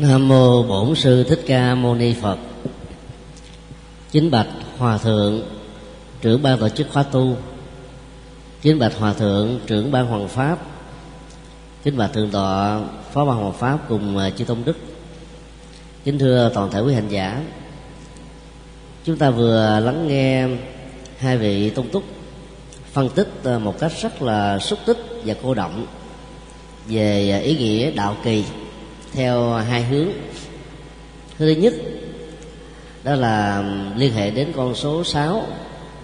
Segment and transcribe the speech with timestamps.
[0.00, 2.38] Nam mô Bổn sư Thích Ca Mâu Ni Phật.
[4.10, 4.46] Chính bạch
[4.78, 5.42] Hòa thượng,
[6.20, 7.36] trưởng ban tổ chức khóa tu.
[8.62, 10.58] Chính bạch Hòa thượng, trưởng ban Hoàng pháp.
[11.84, 12.80] Kính bạch thượng tọa,
[13.12, 14.76] Phó ban Hoàng pháp cùng à, chư tôn đức.
[16.04, 17.42] Kính thưa toàn thể quý hành giả.
[19.04, 20.48] Chúng ta vừa lắng nghe
[21.18, 22.04] hai vị tôn túc
[22.92, 25.86] phân tích à, một cách rất là xúc tích và cô động
[26.86, 28.44] về à, ý nghĩa đạo kỳ
[29.12, 30.08] theo hai hướng.
[31.38, 31.74] Thứ nhất,
[33.04, 33.64] đó là
[33.96, 35.46] liên hệ đến con số 6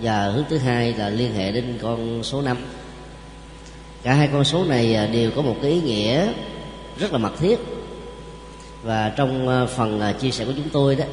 [0.02, 2.56] và hướng thứ hai là liên hệ đến con số 5
[4.02, 6.32] cả hai con số này à, đều có một cái ý nghĩa
[6.98, 7.58] rất là mật thiết.
[8.82, 11.04] Và trong à, phần à, chia sẻ của chúng tôi đó,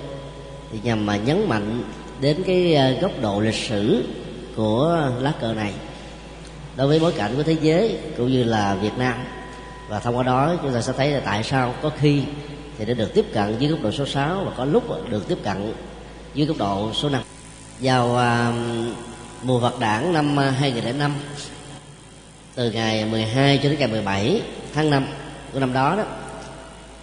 [0.72, 1.84] thì nhằm mà nhấn mạnh
[2.22, 4.03] đến cái góc độ lịch sử
[4.55, 5.73] của lá cờ này.
[6.75, 9.16] Đối với bối cảnh của thế giới cũng như là Việt Nam
[9.88, 12.23] và thông qua đó chúng ta sẽ thấy là tại sao có khi
[12.77, 15.38] thì đã được tiếp cận dưới góc độ số 6 và có lúc được tiếp
[15.44, 15.73] cận
[16.33, 17.22] dưới góc độ số 5
[17.80, 18.53] vào à,
[19.44, 21.11] mùa vật đảng năm à, 2005
[22.56, 24.41] từ ngày 12 cho đến ngày 17
[24.73, 25.08] tháng 5
[25.53, 26.03] của năm đó đó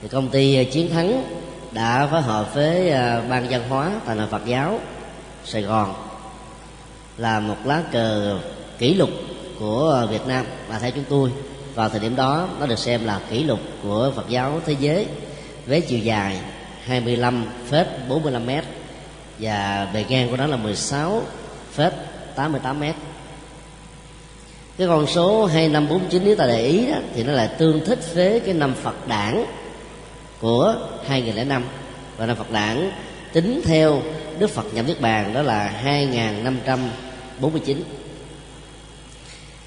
[0.03, 1.25] thì công ty Chiến Thắng
[1.73, 4.81] đã phối hợp với à, ban văn hóa tại năng Phật giáo
[5.45, 5.95] Sài Gòn
[7.17, 8.39] là một lá cờ
[8.79, 9.11] kỷ lục
[9.59, 10.47] của Việt Nam.
[10.69, 11.33] Và theo chúng tôi
[11.75, 15.07] vào thời điểm đó nó được xem là kỷ lục của Phật giáo thế giới
[15.67, 16.41] với chiều dài
[16.85, 18.65] 25 phết 45 mét
[19.39, 21.23] và bề ngang của nó là 16
[21.73, 21.93] phết
[22.37, 22.95] 88 mét.
[24.79, 28.41] Cái con số 2549 nếu ta để ý đó, thì nó lại tương thích với
[28.41, 29.45] cái năm Phật đản
[30.41, 30.75] của
[31.07, 31.65] 2005
[32.17, 32.91] và năm Phật đản
[33.33, 34.03] tính theo
[34.39, 37.83] Đức Phật nhập Niết Bàn đó là 2549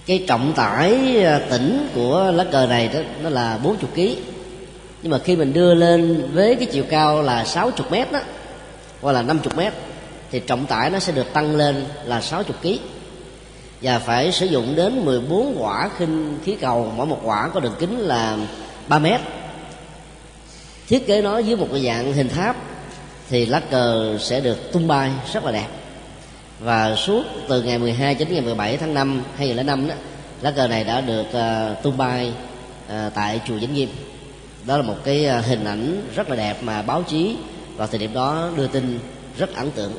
[0.05, 4.01] cái trọng tải à, tỉnh của lá cờ này đó, nó là 40 kg
[5.01, 8.19] nhưng mà khi mình đưa lên với cái chiều cao là 60 mét đó,
[9.01, 9.73] hoặc là 50 mét,
[10.31, 12.69] thì trọng tải nó sẽ được tăng lên là 60 kg
[13.81, 17.75] và phải sử dụng đến 14 quả khinh khí cầu, mỗi một quả có đường
[17.79, 18.37] kính là
[18.87, 19.21] 3 mét.
[20.87, 22.55] Thiết kế nó dưới một cái dạng hình tháp,
[23.29, 25.67] thì lá cờ sẽ được tung bay rất là đẹp
[26.59, 29.95] và suốt từ ngày 12 đến ngày 17 tháng 5 2005 đó
[30.41, 32.33] lá cờ này đã được uh, tung bay
[32.87, 33.89] uh, tại chùa Vĩnh Nghiêm.
[34.65, 37.35] Đó là một cái uh, hình ảnh rất là đẹp mà báo chí
[37.75, 38.99] vào thời điểm đó đưa tin
[39.37, 39.93] rất ấn tượng.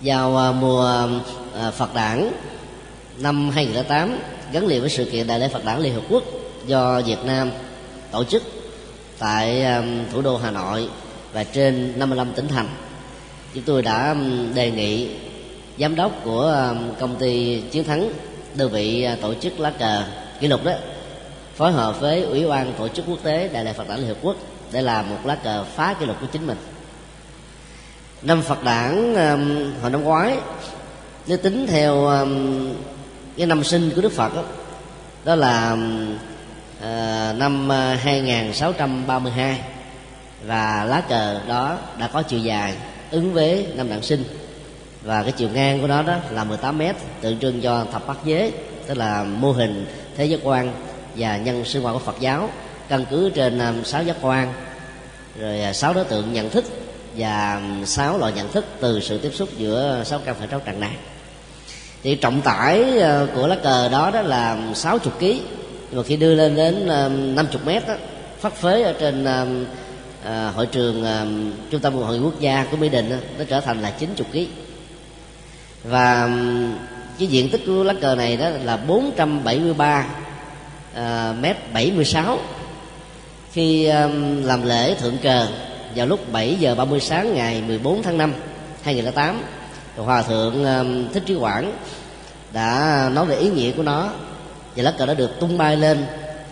[0.00, 1.08] Vào uh, mùa
[1.68, 2.30] uh, Phật đản
[3.18, 4.18] năm 2008
[4.52, 6.22] gắn liền với sự kiện đại lễ Phật đản Liên Hợp Quốc
[6.66, 7.50] do Việt Nam
[8.10, 8.42] tổ chức
[9.18, 10.88] tại uh, thủ đô Hà Nội
[11.32, 12.68] và trên 55 tỉnh thành
[13.54, 14.16] chúng tôi đã
[14.54, 15.08] đề nghị
[15.78, 18.10] giám đốc của công ty chiến thắng
[18.54, 20.04] đơn vị à, tổ chức lá cờ
[20.40, 20.72] kỷ lục đó
[21.56, 24.16] phối hợp với ủy ban tổ chức quốc tế đại lễ phật đản liên hợp
[24.22, 24.36] quốc
[24.72, 26.58] để làm một lá cờ phá kỷ lục của chính mình.
[28.22, 29.14] Năm phật đản
[29.82, 30.36] hồi năm ngoái
[31.26, 32.10] nếu tính theo
[33.36, 34.42] cái năm sinh của đức phật đó,
[35.24, 35.76] đó là
[36.80, 39.60] ờ, à, năm 2632
[40.46, 42.74] và lá cờ đó đã có chiều dài
[43.10, 44.24] ứng với năm đản sinh.
[45.02, 48.16] Và cái chiều ngang của nó đó là 18 mét tượng trưng cho thập bát
[48.24, 48.52] giới
[48.86, 49.86] tức là mô hình
[50.16, 50.72] thế giới quan
[51.16, 52.50] và nhân sinh hoạt của Phật giáo.
[52.88, 54.52] Căn cứ trên um, sáu giác quan
[55.38, 56.64] rồi à, sáu đối tượng nhận thức
[57.16, 60.60] và um, sáu loại nhận thức từ sự tiếp xúc giữa sáu căn phải trong
[60.64, 60.92] trần này
[62.02, 65.26] thì trọng tải ờ, của lá cờ đó đó là um, 60 kg
[65.90, 66.86] nhưng mà khi đưa lên đến
[67.34, 67.94] 50 mét đó,
[68.40, 69.26] phát phế ở trên
[70.24, 71.26] à, hội trường à,
[71.70, 74.38] trung tâm hội quốc gia của mỹ đình đó, nó trở thành là 90 kg
[75.84, 76.30] và
[77.18, 80.06] cái diện tích của lá cờ này đó là 473 à,
[80.94, 82.38] ờ, mét 76
[83.52, 85.46] khi um, làm lễ thượng cờ
[85.94, 88.34] vào lúc 7 giờ 30 sáng ngày 14 tháng 5
[88.82, 89.42] 2008
[89.96, 91.72] hòa thượng um, thích trí quảng
[92.52, 94.10] đã nói về ý nghĩa của nó.
[94.76, 96.06] Và lá cờ đã được tung bay lên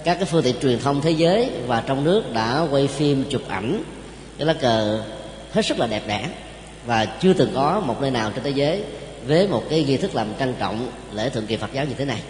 [0.06, 3.42] các cái phương tiện truyền thông thế giới và trong nước đã quay phim chụp
[3.48, 3.82] ảnh.
[4.38, 5.02] Cái lá cờ
[5.52, 6.28] hết sức là đẹp đẽ
[6.86, 8.82] và chưa từng có một nơi nào trên thế giới
[9.26, 12.04] với một cái nghi thức làm trang trọng lễ thượng kỳ Phật giáo như thế
[12.04, 12.20] này.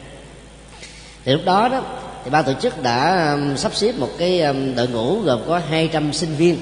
[1.25, 1.83] Thì lúc đó đó
[2.25, 5.61] thì ban tổ chức đã um, sắp xếp một cái um, đội ngũ gồm có
[5.69, 6.59] 200 sinh viên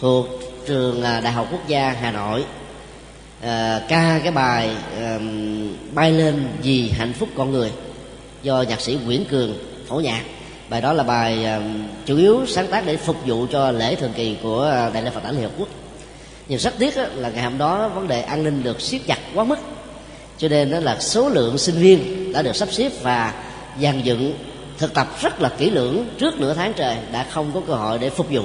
[0.00, 0.26] thuộc
[0.66, 2.44] trường à, Đại học Quốc gia Hà Nội.
[3.42, 5.18] À, ca cái bài à,
[5.94, 7.72] bay lên vì hạnh phúc con người
[8.42, 9.54] do nhạc sĩ Nguyễn Cường
[9.88, 10.22] phổ nhạc
[10.68, 11.60] bài đó là bài ờ,
[12.06, 15.10] chủ yếu sáng tác để phục vụ cho lễ thường kỳ của ờ, đại lễ
[15.10, 15.68] Phật đản Liên Hợp Quốc.
[16.48, 19.44] Nhưng rất tiếc là ngày hôm đó vấn đề an ninh được siết chặt quá
[19.44, 19.58] mức,
[20.38, 23.34] cho nên đó là số lượng sinh viên đã được sắp xếp và
[23.80, 24.34] dàn dựng,
[24.78, 27.98] thực tập rất là kỹ lưỡng trước nửa tháng trời đã không có cơ hội
[27.98, 28.44] để phục vụ.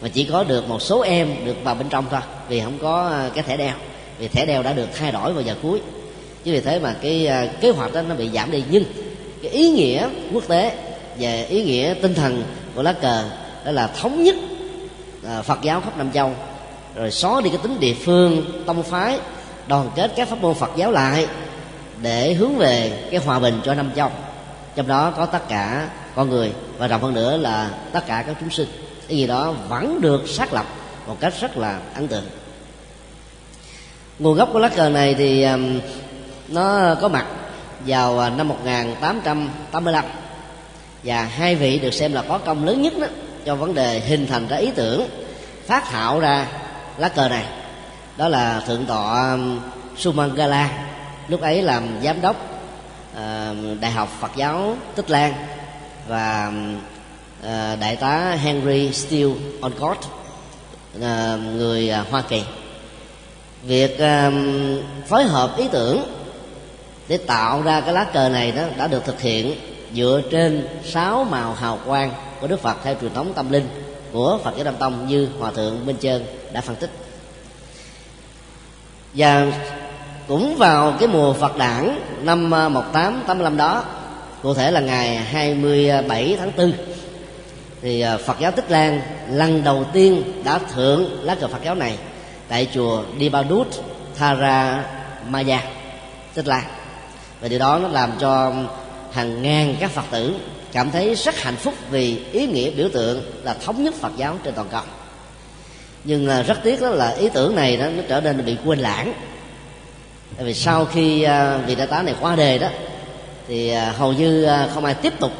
[0.00, 3.08] Mà chỉ có được một số em được vào bên trong thôi, vì không có
[3.08, 3.74] ờ, cái thẻ đeo,
[4.18, 5.80] vì thẻ đeo đã được thay đổi vào giờ cuối.
[6.44, 7.28] Chứ vì thế mà cái
[7.60, 8.64] kế hoạch đó nó bị giảm đi.
[8.70, 8.84] Nhưng
[9.42, 10.76] cái ý nghĩa quốc tế
[11.18, 12.44] về ý nghĩa tinh thần
[12.74, 13.24] của lá cờ,
[13.64, 14.34] đó là thống nhất
[15.28, 16.34] à, Phật giáo khắp Nam Châu.
[16.94, 19.18] Rồi xóa đi cái tính địa phương, tông phái,
[19.66, 21.26] đoàn kết các pháp môn Phật giáo lại
[22.02, 24.10] để hướng về cái hòa bình cho Nam Châu.
[24.74, 28.36] Trong đó có tất cả con người và rộng hơn nữa là tất cả các
[28.40, 28.68] chúng sinh.
[29.08, 30.66] Cái gì đó vẫn được xác lập
[31.06, 32.24] một cách rất là ấn tượng.
[34.18, 35.46] Nguồn gốc của lá cờ này thì
[36.48, 37.26] nó có mặt
[37.86, 40.04] vào à, năm 1885
[41.04, 43.06] và hai vị được xem là có công lớn nhất đó
[43.44, 45.08] cho vấn đề hình thành ra ý tưởng
[45.66, 46.46] phát thảo ra
[46.98, 47.44] lá cờ này.
[48.16, 49.60] Đó là thượng tọa um,
[49.96, 50.70] Sumangala
[51.28, 52.36] lúc ấy làm giám đốc
[53.12, 55.34] uh, đại học Phật giáo Tích Lan
[56.08, 56.76] và um,
[57.40, 59.32] uh, đại tá Henry Steele
[59.66, 59.98] Olcott
[60.96, 61.02] uh,
[61.56, 62.42] người uh, Hoa Kỳ.
[63.62, 64.34] Việc uh,
[65.08, 66.02] phối hợp ý tưởng
[67.08, 69.54] để tạo ra cái lá cờ này đó đã được thực hiện
[69.94, 73.68] dựa trên sáu màu hào quang của Đức Phật theo truyền thống tâm linh
[74.12, 76.90] của Phật giáo Nam Tông như Hòa thượng Minh Trơn đã phân tích.
[79.14, 79.46] Và
[80.28, 83.84] cũng vào cái mùa Phật đản năm à, 1885 đó,
[84.42, 86.72] cụ thể là ngày 27 tháng 4
[87.82, 89.00] thì à, Phật giáo Tích Lan
[89.30, 91.98] lần đầu tiên đã thượng lá cờ Phật giáo này
[92.48, 93.68] tại chùa Dibadut
[94.18, 94.84] Thara
[95.28, 95.60] Maya
[96.34, 96.62] Tích Lan.
[97.40, 98.52] Và điều đó nó làm cho
[99.12, 100.36] hàng ngàn các Phật tử
[100.72, 104.38] cảm thấy rất hạnh phúc vì ý nghĩa biểu tượng là thống nhất Phật giáo
[104.44, 104.82] trên toàn cầu.
[106.04, 109.14] Nhưng rất tiếc đó là ý tưởng này đó nó trở nên bị quên lãng.
[110.36, 112.68] Tại vì sau khi à, vị đại tá này qua đề đó
[113.48, 115.32] thì à, hầu như à, không ai tiếp tục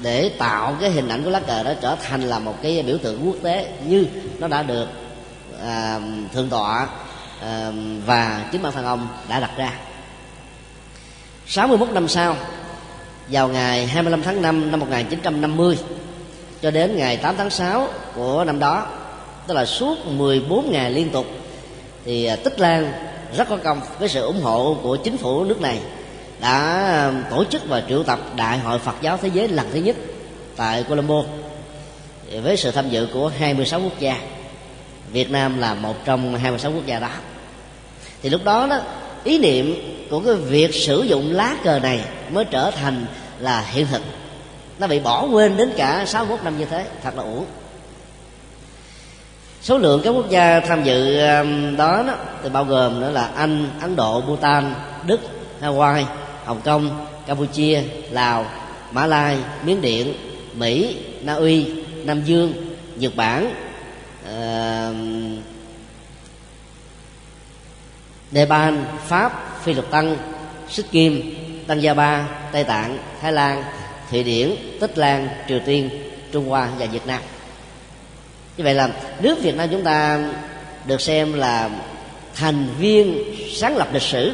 [0.00, 2.98] để tạo cái hình ảnh của lá cờ đó trở thành là một cái biểu
[2.98, 4.06] tượng quốc tế như
[4.38, 4.88] nó đã được
[5.62, 6.00] à,
[6.32, 6.88] thượng tọa
[7.42, 7.70] à,
[8.06, 9.72] và chính bản thân ông đã đặt ra.
[11.46, 12.36] 61 năm sau
[13.28, 15.78] vào ngày 25 tháng 5 năm 1950
[16.62, 18.86] cho đến ngày 8 tháng 6 của năm đó,
[19.46, 21.26] tức là suốt 14 ngày liên tục,
[22.04, 22.92] thì à, Tích Lan
[23.36, 25.80] rất có công với sự ủng hộ của chính phủ nước này
[26.40, 29.78] đã à, tổ chức và triệu tập đại hội Phật giáo thế giới lần thứ
[29.78, 29.96] nhất
[30.56, 31.22] tại Colombo
[32.42, 34.16] với sự tham dự của 26 quốc gia.
[35.12, 37.10] Việt Nam là một trong 26 quốc gia đó.
[38.22, 38.80] Thì lúc đó đó
[39.24, 39.74] ý niệm
[40.10, 42.00] của cái việc sử dụng lá cờ này
[42.30, 43.06] mới trở thành
[43.38, 44.02] là hiện thực.
[44.78, 47.44] Nó bị bỏ quên đến cả 61 năm như thế thật là uổng.
[49.62, 53.30] Số lượng các quốc gia tham dự um, đó, đó thì bao gồm nữa là
[53.36, 54.74] anh ấn độ bhutan
[55.06, 55.20] đức
[55.60, 56.04] hawaii
[56.44, 58.46] hồng kông campuchia lào
[58.92, 60.14] mã lai miến điện
[60.54, 61.66] mỹ na uy
[62.04, 62.52] nam dương
[62.96, 63.54] nhật bản
[64.24, 64.96] uh,
[68.34, 68.74] nepal
[69.06, 70.16] pháp phi luật Tăng,
[70.68, 71.34] xích kim
[71.66, 73.64] tăng gia ba tây tạng thái lan
[74.10, 75.90] thụy điển tích lan triều tiên
[76.32, 77.20] trung hoa và việt nam.
[78.56, 78.88] Như vậy là
[79.20, 80.20] nước việt nam chúng ta
[80.86, 81.70] được xem là
[82.34, 84.32] thành viên sáng lập lịch sử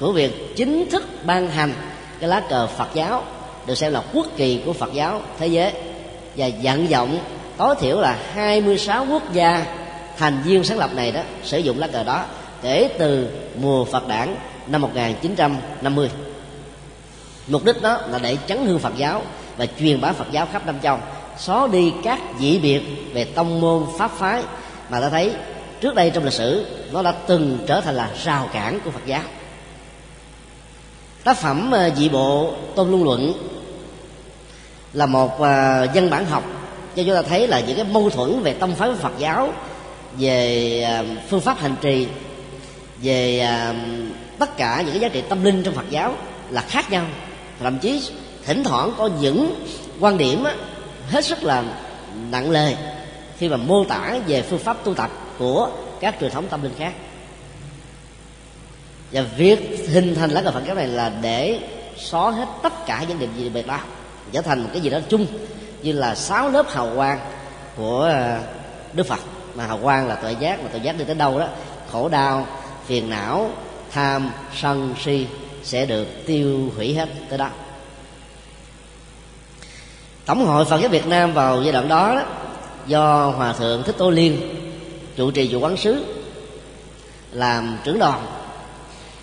[0.00, 1.72] của việc chính thức ban hành
[2.20, 3.24] cái lá cờ Phật giáo
[3.66, 5.72] được xem là quốc kỳ của Phật giáo thế giới.
[6.36, 7.18] Và vận vọng
[7.56, 9.66] tối thiểu là 26 quốc gia
[10.16, 12.24] thành viên sáng lập này đó sử dụng lá cờ đó
[12.62, 13.28] kể từ
[13.60, 14.36] mùa Phật đản
[14.66, 16.10] năm 1950
[17.46, 19.22] mục đích đó là để chấn hương Phật giáo
[19.56, 20.98] và truyền bá Phật giáo khắp Nam Châu,
[21.38, 24.42] xóa đi các dị biệt về tông môn, pháp phái
[24.90, 25.32] mà ta thấy
[25.80, 29.06] trước đây trong lịch sử nó đã từng trở thành là rào cản của Phật
[29.06, 29.22] giáo.
[31.24, 33.32] Tác phẩm ờ, dị bộ tôn luân luận
[34.92, 36.44] là một ờ, văn dân bản học
[36.96, 39.52] cho chúng ta thấy là những cái mâu thuẫn về tông phái của Phật giáo
[40.18, 42.06] về ờ, phương pháp hành trì
[43.02, 43.74] về à,
[44.38, 46.14] tất cả những cái giá trị tâm linh trong Phật giáo
[46.50, 47.06] là khác nhau.
[47.60, 48.02] Thậm chí
[48.44, 49.64] thỉnh thoảng có những
[50.00, 50.44] quan điểm
[51.08, 51.64] hết sức là
[52.30, 52.76] nặng lời
[53.38, 56.74] khi mà mô tả về phương pháp tu tập của các truyền thống tâm linh
[56.78, 56.92] khác.
[59.12, 61.58] Và việc hình thành lá cờ Phật giáo này là để
[61.96, 63.80] xóa hết tất cả những điểm gì biệt bao
[64.32, 65.26] trở thành một cái gì đó chung
[65.82, 67.18] như là sáu lớp hào quang
[67.76, 68.40] của à,
[68.92, 69.20] Đức Phật.
[69.54, 71.48] Mà hào quang là tội giác, mà tội giác đi tới đâu đó,
[71.92, 72.46] khổ đau
[72.90, 73.50] phiền não
[73.90, 75.26] tham sân si
[75.62, 77.48] sẽ được tiêu hủy hết tới đó.
[80.26, 82.22] Tổng hội phật giáo việt nam vào giai đoạn đó, đó
[82.86, 84.40] do hòa thượng thích tô liên
[85.16, 86.04] trụ trì vụ quán sứ
[87.32, 88.26] làm trưởng đoàn.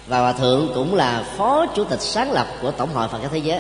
[0.08, 3.30] Và hòa thượng cũng là phó chủ tịch sáng lập của tổng hội phật giáo
[3.34, 3.60] thế giới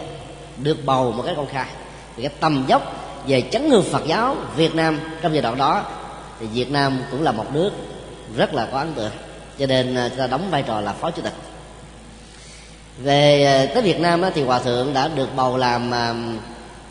[0.57, 1.67] được bầu một cái công khai.
[2.15, 2.81] Thì cái tầm dốc
[3.27, 5.83] về chấn hương Phật giáo Việt Nam trong giai đoạn đó
[6.39, 7.71] thì Việt Nam cũng là một nước
[8.37, 9.11] rất là có ấn tượng
[9.59, 11.33] cho nên à, ta đóng vai trò là phó chủ tịch.
[12.97, 16.13] Về à, tới Việt Nam thì hòa thượng đã được bầu làm à,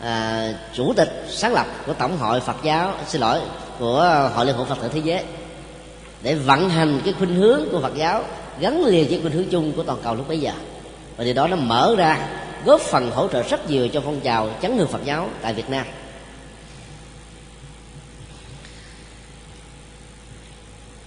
[0.01, 3.39] à, chủ tịch sáng lập của tổng hội Phật giáo xin lỗi
[3.79, 5.23] của hội liên hội Phật tử thế giới
[6.21, 8.23] để vận hành cái khuynh hướng của Phật giáo
[8.59, 10.51] gắn liền với khuynh hướng chung của toàn cầu lúc bấy giờ.
[11.17, 12.27] Và điều đó nó mở ra
[12.65, 15.69] góp phần hỗ trợ rất nhiều cho phong trào chấn hương Phật giáo tại Việt
[15.69, 15.85] Nam.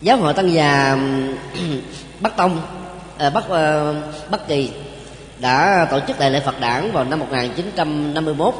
[0.02, 0.99] Giáo hội tăng già
[2.21, 2.61] bắc tông
[3.19, 3.92] à, bắc à,
[4.30, 4.71] bắc kỳ
[5.38, 8.54] đã tổ chức đại lễ phật đản vào năm 1951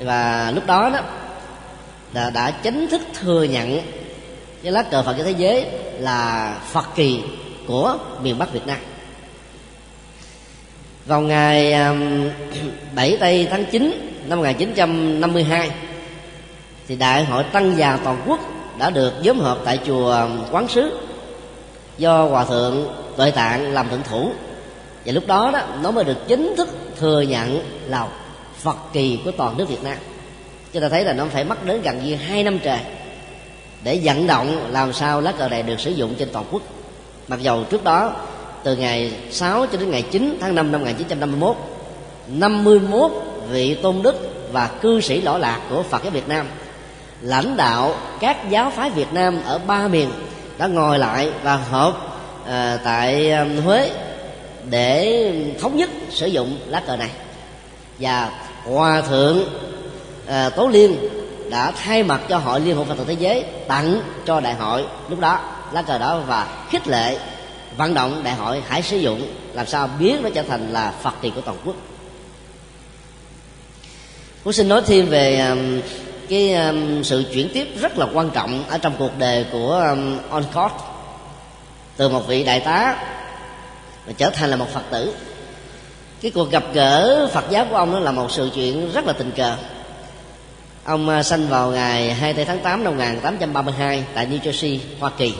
[0.00, 1.00] và lúc đó đó
[2.12, 3.80] đã, đã chính thức thừa nhận
[4.62, 5.66] cái lá cờ Phật trên thế giới
[5.98, 7.22] là Phật kỳ
[7.66, 8.78] của miền Bắc Việt Nam.
[11.06, 11.74] Vào ngày
[12.94, 15.70] 7 tây tháng 9 năm 1952
[16.88, 18.40] thì đại hội tăng già toàn quốc
[18.78, 20.98] đã được nhóm họp tại chùa quán sứ
[21.98, 24.30] do hòa thượng tuệ tạng làm thượng thủ.
[25.06, 28.08] Và lúc đó đó, nó mới được chính thức thừa nhận là
[28.58, 29.96] phật kỳ của toàn nước việt nam.
[30.72, 32.78] Chúng ta thấy là nó phải mất đến gần như hai năm trời
[33.84, 36.62] để vận động làm sao lá cờ này được sử dụng trên toàn quốc.
[37.28, 38.12] Mặc dầu trước đó,
[38.62, 41.56] từ ngày 6 cho đến ngày 9 tháng 5 năm 1951
[42.28, 43.12] 51
[43.50, 44.16] vị tôn đức
[44.52, 46.46] và cư sĩ lõ lạc của Phật giáo Việt Nam
[47.22, 50.10] lãnh đạo các giáo phái Việt Nam ở ba miền
[50.58, 53.32] đã ngồi lại và họp à, tại
[53.64, 53.90] Huế
[54.70, 57.10] để thống nhất sử dụng lá cờ này.
[57.98, 58.30] Và
[58.64, 59.44] hòa thượng
[60.26, 60.96] à, tố liên
[61.50, 64.84] đã thay mặt cho hội liên hội phật tử thế giới tặng cho đại hội
[65.08, 65.40] lúc đó
[65.72, 67.18] lá cờ đó và khích lệ
[67.76, 71.14] vận động đại hội hãy sử dụng làm sao biến nó trở thành là phật
[71.22, 71.76] kỳ của toàn quốc.
[74.44, 75.54] Cũng xin nói thêm về
[76.28, 80.18] cái um, sự chuyển tiếp rất là quan trọng ở trong cuộc đời của um,
[80.30, 80.72] Oncott
[81.96, 82.96] từ một vị đại tá
[84.06, 85.14] và trở thành là một phật tử.
[86.22, 89.12] Cái cuộc gặp gỡ phật giáo của ông đó là một sự chuyện rất là
[89.12, 89.56] tình cờ.
[90.84, 95.34] Ông uh, sanh vào ngày 24 tháng 8 năm 1832 tại New Jersey, Hoa Kỳ.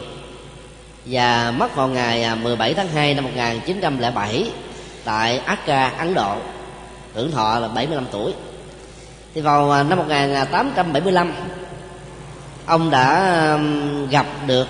[1.06, 4.50] Và mất vào ngày uh, 17 tháng 2 năm 1907
[5.04, 6.36] tại Accra, Ấn Độ.
[7.14, 8.32] Hưởng thọ là 75 tuổi
[9.34, 11.32] thì vào à, năm 1875
[12.66, 13.58] ông đã
[14.10, 14.68] gặp được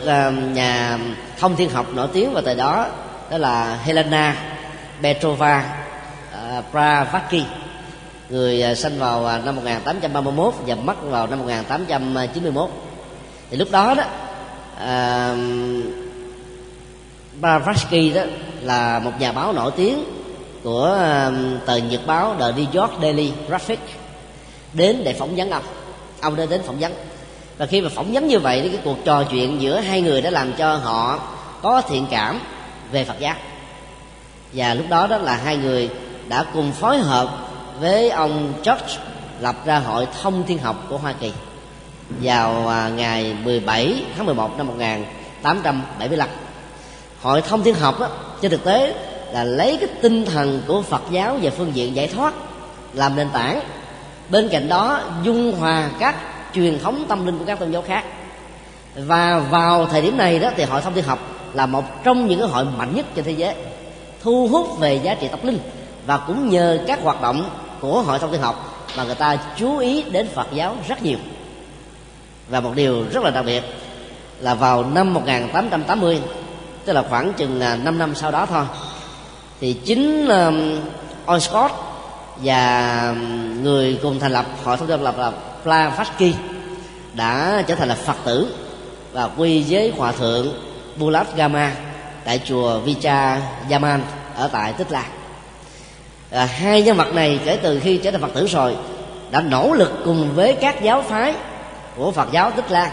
[0.52, 0.98] nhà
[1.38, 2.86] thông thiên học nổi tiếng vào thời đó
[3.30, 4.36] đó là Helena
[5.02, 5.74] Petrova
[6.58, 7.24] uh,
[8.30, 12.70] người à, sinh vào năm 1831 và mất vào năm 1891
[13.50, 14.04] thì lúc đó đó
[14.76, 15.38] uh,
[17.40, 18.22] Pravaki đó
[18.62, 20.04] là một nhà báo nổi tiếng
[20.62, 20.98] của
[21.66, 24.01] tờ nhật báo The New York Daily Graphic
[24.74, 25.62] đến để phỏng vấn ông.
[26.20, 26.92] Ông đã đến phỏng vấn.
[27.58, 30.22] Và khi mà phỏng vấn như vậy thì cái cuộc trò chuyện giữa hai người
[30.22, 31.20] đã làm cho họ
[31.62, 32.40] có thiện cảm
[32.92, 33.34] về Phật giáo.
[34.52, 35.90] Và lúc đó đó là hai người
[36.28, 37.48] đã cùng phối hợp
[37.80, 38.98] với ông George
[39.40, 41.32] lập ra hội thông thiên học của Hoa Kỳ
[42.20, 46.28] vào à, ngày 17 tháng 11 năm 1875
[47.22, 48.08] hội thông thiên học đó,
[48.40, 48.94] trên thực tế
[49.32, 52.34] là lấy cái tinh thần của Phật giáo về phương diện giải thoát
[52.92, 53.60] làm nền tảng
[54.28, 56.14] bên cạnh đó dung hòa các
[56.54, 58.04] truyền thống tâm linh của các tôn giáo khác.
[58.94, 61.18] Và vào thời điểm này đó thì hội thông thiên học
[61.52, 63.54] là một trong những cái hội mạnh nhất trên thế giới
[64.22, 65.58] thu hút về giá trị tâm linh.
[66.06, 67.50] Và cũng nhờ các hoạt động
[67.80, 71.18] của hội thông thiên học mà người ta chú ý đến Phật giáo rất nhiều.
[72.48, 73.62] Và một điều rất là đặc biệt
[74.40, 76.20] là vào năm 1880
[76.84, 78.64] tức là khoảng chừng à, 5 năm sau đó thôi
[79.60, 80.80] thì chính um,
[81.34, 81.72] Oscott
[82.36, 83.14] và
[83.62, 85.32] người cùng thành lập hội thông tin lập là
[85.64, 86.34] Blavatsky
[87.14, 88.54] đã trở thành là Phật tử
[89.12, 90.46] và quy với hòa thượng
[90.96, 91.72] Bulat Gama
[92.24, 94.02] tại chùa Vicha Yaman
[94.34, 95.04] ở tại Tích Lan
[96.30, 98.76] à, hai nhân vật này kể từ khi trở thành Phật tử rồi
[99.30, 101.34] đã nỗ lực cùng với các giáo phái
[101.96, 102.90] của Phật giáo Tích Lan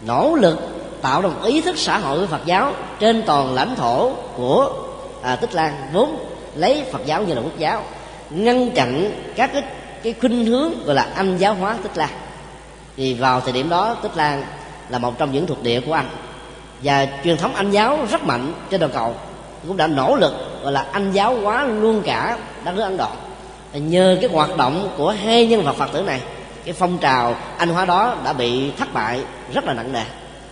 [0.00, 0.58] nỗ lực
[1.02, 4.72] tạo ra một ý thức xã hội của Phật giáo trên toàn lãnh thổ của
[5.22, 6.16] à, Tích Lan vốn
[6.54, 7.82] lấy Phật giáo như là quốc giáo
[8.30, 9.62] ngăn chặn các cái
[10.02, 12.10] cái khuynh hướng gọi là anh giáo hóa tích lan.
[12.96, 14.42] Thì vào thời điểm đó, tích lan
[14.88, 16.08] là một trong những thuộc địa của anh.
[16.82, 19.14] Và truyền thống anh giáo rất mạnh trên đầu cầu.
[19.66, 20.32] Cũng đã nỗ lực
[20.62, 23.08] gọi là anh giáo hóa luôn cả đất nước ấn độ.
[23.72, 26.20] Nhờ cái hoạt động của hai nhân vật phật tử này,
[26.64, 29.20] cái phong trào anh hóa đó đã bị thất bại
[29.54, 30.02] rất là nặng nề.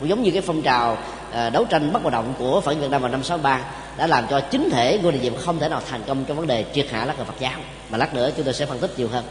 [0.01, 0.97] Cũng giống như cái phong trào
[1.33, 3.61] ờ, đấu tranh bất hoạt động của phật việt nam vào năm 63
[3.99, 6.47] đã làm cho chính thể ngô đình diệm không thể nào thành công trong vấn
[6.47, 7.53] đề triệt hạ lá cờ phật giáo.
[7.91, 9.25] Mà lát nữa chúng tôi sẽ phân tích nhiều hơn.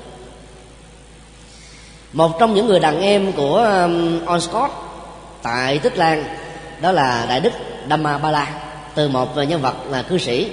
[2.14, 4.72] Một trong những người đàn em của um, On Scott
[5.42, 6.24] tại Tích Lan
[6.82, 7.54] đó là đại đức
[7.90, 8.48] Dhamma Bala
[8.96, 10.52] từ một nhân vật là cư sĩ.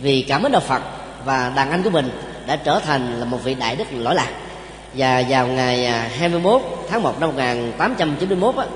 [0.00, 0.82] Vì cảm ơn đạo Phật
[1.24, 2.10] và đàn anh của mình
[2.46, 4.30] đã trở thành là một vị đại đức lỗi lạc.
[4.94, 8.66] Và vào ngày à, 21 tháng 1 năm 1891 á,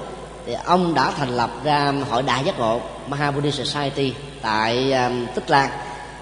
[0.46, 2.80] thì ông đã thành lập ra hội đại giác ngộ.
[3.10, 5.70] Mahabodhi Society tại um, Tích Lan.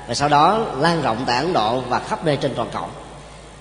[0.07, 2.85] Và sau đó lan rộng tại Ấn Độ và khắp nơi trên toàn cầu.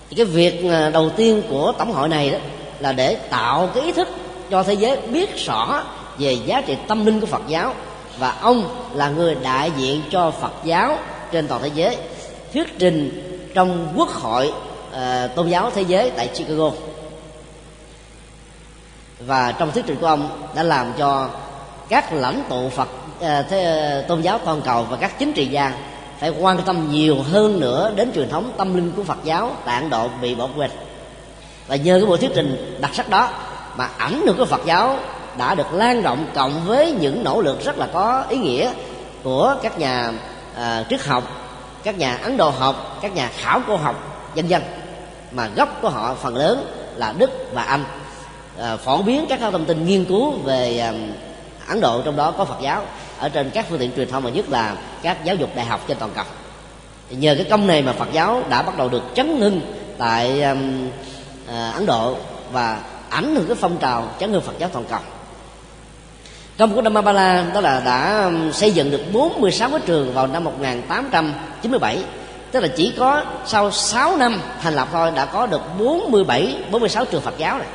[0.10, 2.38] Thì cái việc uh, đầu tiên của tổng hội này đó
[2.80, 4.08] là để tạo cái ý thức
[4.50, 5.84] cho thế giới biết rõ
[6.18, 7.74] về giá trị tâm linh của Phật giáo.
[8.18, 10.98] Và ông là người đại diện cho Phật giáo
[11.32, 11.98] trên toàn thế giới
[12.54, 14.54] thuyết trình trong quốc hội
[14.92, 16.72] uh, tôn giáo thế giới tại Chicago.
[19.20, 21.30] Và trong thuyết trình của ông đã làm cho
[21.90, 22.88] các lãnh tụ Phật
[23.22, 25.74] À, thế, tôn giáo toàn cầu và các chính trị gia
[26.20, 29.90] phải quan tâm nhiều hơn nữa đến truyền thống tâm linh của Phật giáo tạng
[29.90, 30.72] Độ bị bỏ quên.
[31.68, 33.30] Và nhờ cái buổi thuyết trình đặc sắc đó
[33.78, 34.98] mà ảnh hưởng của Phật giáo
[35.38, 38.72] đã được lan rộng cộng với những nỗ lực rất là có ý nghĩa
[39.24, 40.12] của các nhà
[40.56, 41.24] à, triết học
[41.84, 44.62] các nhà ấn độ học các nhà khảo cổ học vân vân
[45.32, 47.84] mà gốc của họ phần lớn là đức và anh.
[48.60, 50.94] À, phổ biến các thông tin nghiên cứu về à,
[51.68, 52.86] ấn độ trong đó có phật giáo.
[53.20, 55.82] Ở trên các phương tiện truyền thông và nhất là các giáo dục đại học
[55.88, 56.26] trên toàn cầu.
[57.10, 59.62] Thì nhờ cái công này mà phật giáo đã bắt đầu được chấn hưng
[59.98, 60.90] tại um,
[61.48, 62.16] à, ấn độ
[62.52, 65.00] và ảnh hưởng cái phong trào chấn hưng phật giáo toàn cầu.
[66.58, 70.44] Trong của Dhammapala đó là đã um, xây dựng được 46 cái trường vào năm
[70.44, 72.04] 1897
[72.52, 77.06] tức là chỉ có sau 6 năm thành lập thôi đã có được 47 46
[77.06, 77.68] trường Phật giáo này.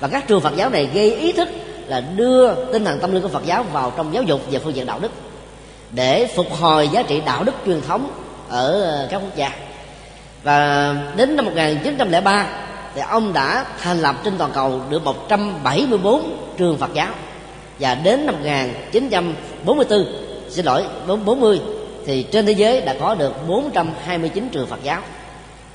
[0.00, 1.48] Và các trường Phật giáo này gây ý thức
[1.86, 4.74] là đưa tinh thần tâm linh của Phật giáo vào trong giáo dục về phương
[4.74, 5.10] diện đạo đức
[5.90, 8.10] để phục hồi giá trị đạo đức truyền thống
[8.48, 9.50] ở ờ, các quốc gia.
[10.42, 12.46] Và đến năm 1903
[12.94, 17.08] thì ông đã thành lập trên toàn cầu được 174 trường Phật giáo.
[17.78, 20.06] Và đến năm 1944
[20.48, 20.84] xin lỗi
[21.24, 21.60] 40
[22.06, 25.00] thì trên thế giới đã có được 429 trường Phật giáo.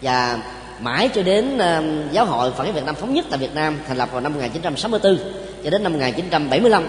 [0.01, 0.39] Và
[0.79, 3.79] mãi cho đến uh, giáo hội Phật giáo Việt Nam thống nhất tại Việt Nam
[3.87, 5.17] thành lập vào năm 1964
[5.67, 6.87] cho đến năm 1975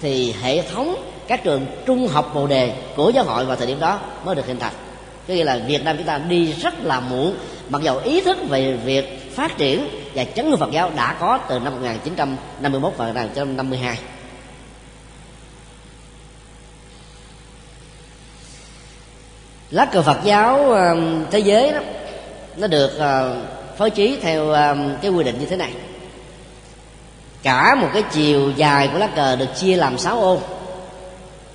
[0.00, 0.94] thì hệ thống
[1.28, 4.46] các trường trung học bồ đề của giáo hội vào thời điểm đó mới được
[4.46, 4.72] hình thành.
[5.28, 7.34] Có nghĩa là Việt Nam chúng ta đi rất là muộn,
[7.68, 11.38] mặc dầu ý thức về việc phát triển và chấn hương Phật giáo đã có
[11.48, 13.98] từ năm 1951 và 1952
[19.70, 21.80] lá cờ Phật giáo um, thế giới đó,
[22.56, 25.72] nó được uh, phối trí theo um, cái quy định như thế này
[27.42, 30.38] cả một cái chiều dài của lá cờ được chia làm sáu ô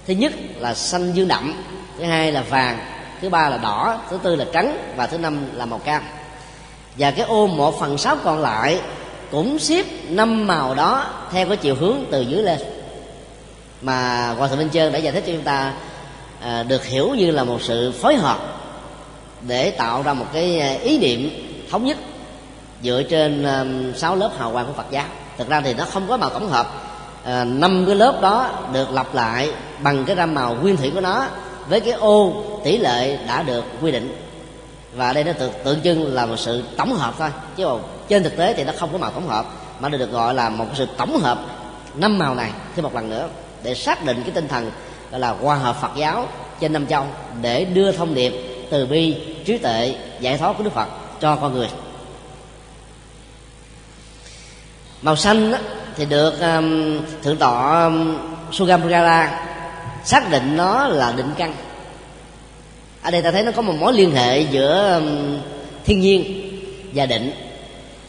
[0.07, 1.63] thứ nhất là xanh dương đậm
[1.97, 2.79] thứ hai là vàng
[3.21, 6.03] thứ ba là đỏ thứ tư là trắng và thứ năm là màu cam.
[6.97, 8.79] Và cái ô một phần sáu còn lại
[9.31, 12.59] cũng xếp năm màu đó theo cái chiều hướng từ dưới lên.
[13.81, 15.73] Mà hòa thượng minh trơn đã giải thích cho chúng ta
[16.41, 18.39] à, được hiểu như là một sự phối hợp
[19.41, 21.29] để tạo ra một cái à, ý niệm
[21.71, 21.97] thống nhất
[22.83, 25.05] dựa trên à, sáu lớp hào quang của Phật giáo
[25.37, 26.67] thực ra thì nó không có màu tổng hợp.
[27.23, 30.91] Ờ, năm à, cái lớp đó được lặp lại bằng cái ram màu nguyên thủy
[30.93, 31.27] của nó
[31.69, 34.15] với cái ô tỷ lệ đã được quy định.
[34.95, 37.73] Và đây nó tượng, tượng trưng là một sự tổng hợp thôi chứ mà
[38.07, 39.45] trên thực tế thì nó không có màu tổng hợp
[39.79, 41.39] mà nó được gọi là một sự tổng hợp
[41.95, 43.27] năm màu này thêm một lần nữa
[43.63, 44.71] để xác định cái tinh thần
[45.11, 46.27] gọi là hòa hợp Phật giáo
[46.59, 47.05] trên năm châu
[47.41, 48.33] để đưa thông điệp
[48.69, 50.87] từ bi trí tuệ giải thoát của Đức Phật
[51.19, 51.67] cho con người.
[55.05, 55.57] Màu xanh đó,
[55.95, 58.17] thì được um, thượng tọa um,
[58.51, 59.45] Sugamgara
[60.03, 61.53] xác định nó là định căn.
[63.01, 65.37] Ở đây ta thấy nó có một mối liên hệ giữa um,
[65.85, 66.49] thiên nhiên
[66.93, 67.31] và định.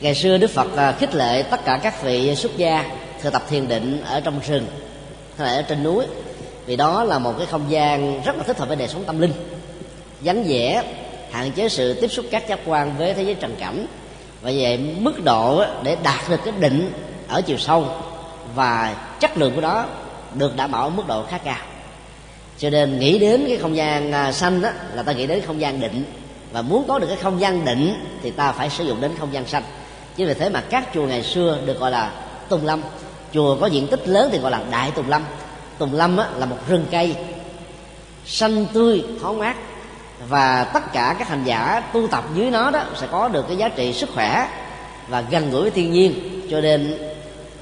[0.00, 2.85] Ngày xưa đức phật uh, khích lệ tất cả các vị xuất gia
[3.22, 4.66] thực tập thiền định ở trong rừng
[5.38, 6.04] hay là ở trên núi.
[6.66, 9.20] Vì đó là một cái không gian rất là thích hợp với đời sống tâm
[9.20, 9.32] linh
[10.20, 10.82] vắng vẻ
[11.30, 13.87] hạn chế sự tiếp xúc các giác quan với thế giới trần cảnh
[14.46, 16.92] và về mức độ để đạt được cái định
[17.28, 17.85] ở chiều sâu
[18.54, 19.87] và chất lượng của đó
[20.35, 21.59] được đảm bảo ở mức độ khá cao.
[22.59, 25.61] Cho nên nghĩ đến cái không gian à, xanh đó là ta nghĩ đến không
[25.61, 26.04] gian định.
[26.52, 29.32] Và muốn có được cái không gian định thì ta phải sử dụng đến không
[29.32, 29.62] gian xanh.
[30.16, 32.12] Chứ vì thế mà các chùa ngày xưa được gọi là
[32.48, 32.82] tùng lâm.
[33.32, 35.22] Chùa có diện tích lớn thì gọi là đại tùng lâm.
[35.78, 37.16] Tùng lâm á, là một rừng cây
[38.26, 39.56] xanh tươi thoáng mát
[40.29, 43.57] và tất cả các hành giả tu tập dưới nó đó sẽ có được cái
[43.57, 44.48] giá trị sức khỏe
[45.09, 46.40] và gần gũi với thiên nhiên.
[46.50, 46.98] Cho nên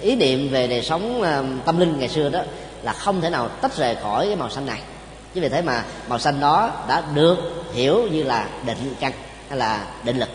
[0.01, 2.41] ý niệm về đời sống ờ, tâm linh ngày xưa đó
[2.83, 4.81] là không thể nào tách rời khỏi cái màu xanh này.
[5.35, 7.39] Chính vì thế mà màu xanh đó đã được
[7.73, 9.13] hiểu như là định căn
[9.49, 10.29] hay là định lực.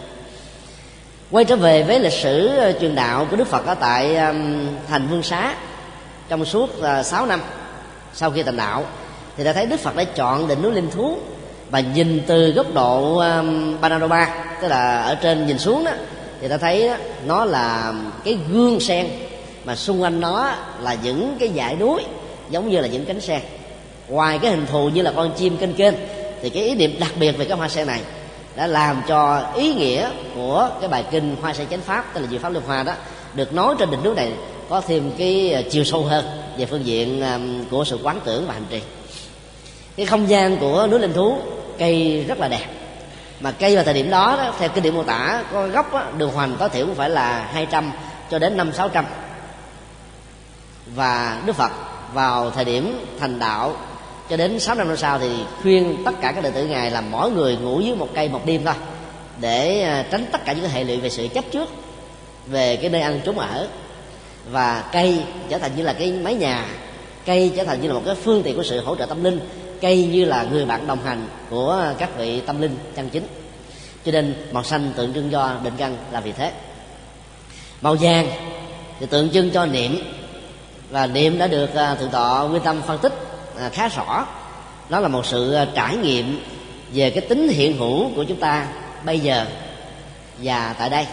[1.32, 4.16] Quay trở về với lịch sử ờ, truyền đạo của đức phật ở tại
[4.88, 5.56] thành vương xá
[6.30, 7.42] trong suốt ờ, 6 năm
[8.14, 8.86] sau khi thành đạo,
[9.38, 11.18] thì ta thấy đức phật đã chọn đỉnh núi linh thú
[11.70, 15.92] và nhìn từ góc độ um, panorama tức là ở trên nhìn xuống đó
[16.42, 19.08] thì ta thấy đó, nó là cái gương sen.
[19.66, 20.52] Mà xung quanh nó
[20.82, 22.02] là những cái dải núi
[22.50, 23.42] giống như là những cánh sen.
[24.08, 25.94] Ngoài cái hình thù như là con chim kênh kênh
[26.42, 28.02] thì cái ý niệm đặc biệt về cái hoa sen này
[28.56, 32.28] đã làm cho ý nghĩa của cái bài kinh hoa sen chánh pháp tức là
[32.28, 32.94] diệu pháp liên hoa đó
[33.34, 34.32] được nói trên đỉnh núi này
[34.70, 36.26] có thêm cái ờ, chiều sâu hơn
[36.58, 37.24] về phương diện
[37.72, 38.82] của sự quán tưởng và hành trì.
[39.98, 41.38] Cái không gian của núi linh thú
[41.80, 42.66] cây rất là đẹp.
[43.40, 46.04] Mà cây vào thời điểm đó, đó theo kinh điển mô tả có gốc đó,
[46.18, 47.92] đường hoành tối thiểu cũng phải là 200
[48.32, 49.06] cho đến năm sáu trăm.
[50.96, 51.72] Và Đức Phật
[52.14, 53.76] vào thời điểm thành đạo
[54.30, 55.30] cho đến 6 năm sau thì
[55.62, 58.46] khuyên tất cả các đệ tử ngài là mỗi người ngủ dưới một cây một
[58.46, 58.74] đêm thôi
[59.42, 61.70] để à, tránh tất cả những hệ lụy về sự chấp trước
[62.48, 63.68] về cái nơi ăn trốn ở.
[64.52, 66.66] Và cây trở thành như là cái mái nhà
[67.26, 69.40] cây trở thành như là một cái phương tiện của sự hỗ trợ tâm linh
[69.82, 73.28] cây như là người bạn đồng hành của các vị tâm linh, chân chính.
[74.06, 76.52] Cho nên màu xanh tượng trưng cho định căn là vì thế.
[77.82, 78.28] Màu vàng
[79.00, 80.00] thì tượng trưng cho niệm
[80.90, 83.14] và niệm đã được à, thượng tọa nguyên tâm phân tích
[83.60, 84.26] à, khá rõ.
[84.90, 86.40] Đó là một sự à, trải nghiệm
[86.94, 88.68] về cái tính hiện hữu của chúng ta
[89.06, 89.46] bây giờ
[90.38, 91.08] và tại đây.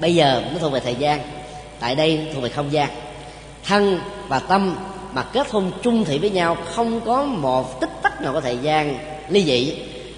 [0.00, 1.20] Bây giờ nó thuộc về thời gian,
[1.80, 2.88] tại đây thuộc về không gian.
[3.64, 4.76] Thân và tâm
[5.16, 8.58] mà kết hôn chung thủy với nhau, không có một tích tắc nào có thời
[8.58, 8.98] gian
[9.28, 9.74] ly dị.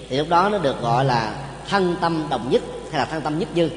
[0.09, 1.31] Thì lúc đó nó được gọi là
[1.69, 3.69] thân tâm đồng nhất, hay là thân tâm nhất như.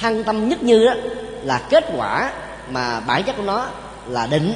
[0.00, 0.94] Thân tâm nhất như đó
[1.42, 2.32] là kết quả
[2.70, 3.66] mà bản chất của nó
[4.06, 4.54] là định.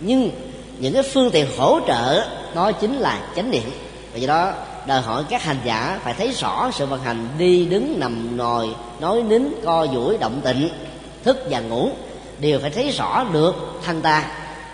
[0.00, 0.30] Nhưng
[0.78, 3.70] những cái phương tiện hỗ trợ đó chính là chánh niệm.
[4.12, 4.52] Vì đó,
[4.86, 8.68] đòi hỏi các hành giả phải thấy rõ sự vận hành đi đứng, nằm ngồi
[9.00, 10.70] nói nín, co duỗi, động tịnh,
[11.24, 11.90] thức và ngủ.
[12.38, 14.24] Đều phải thấy rõ được thân ta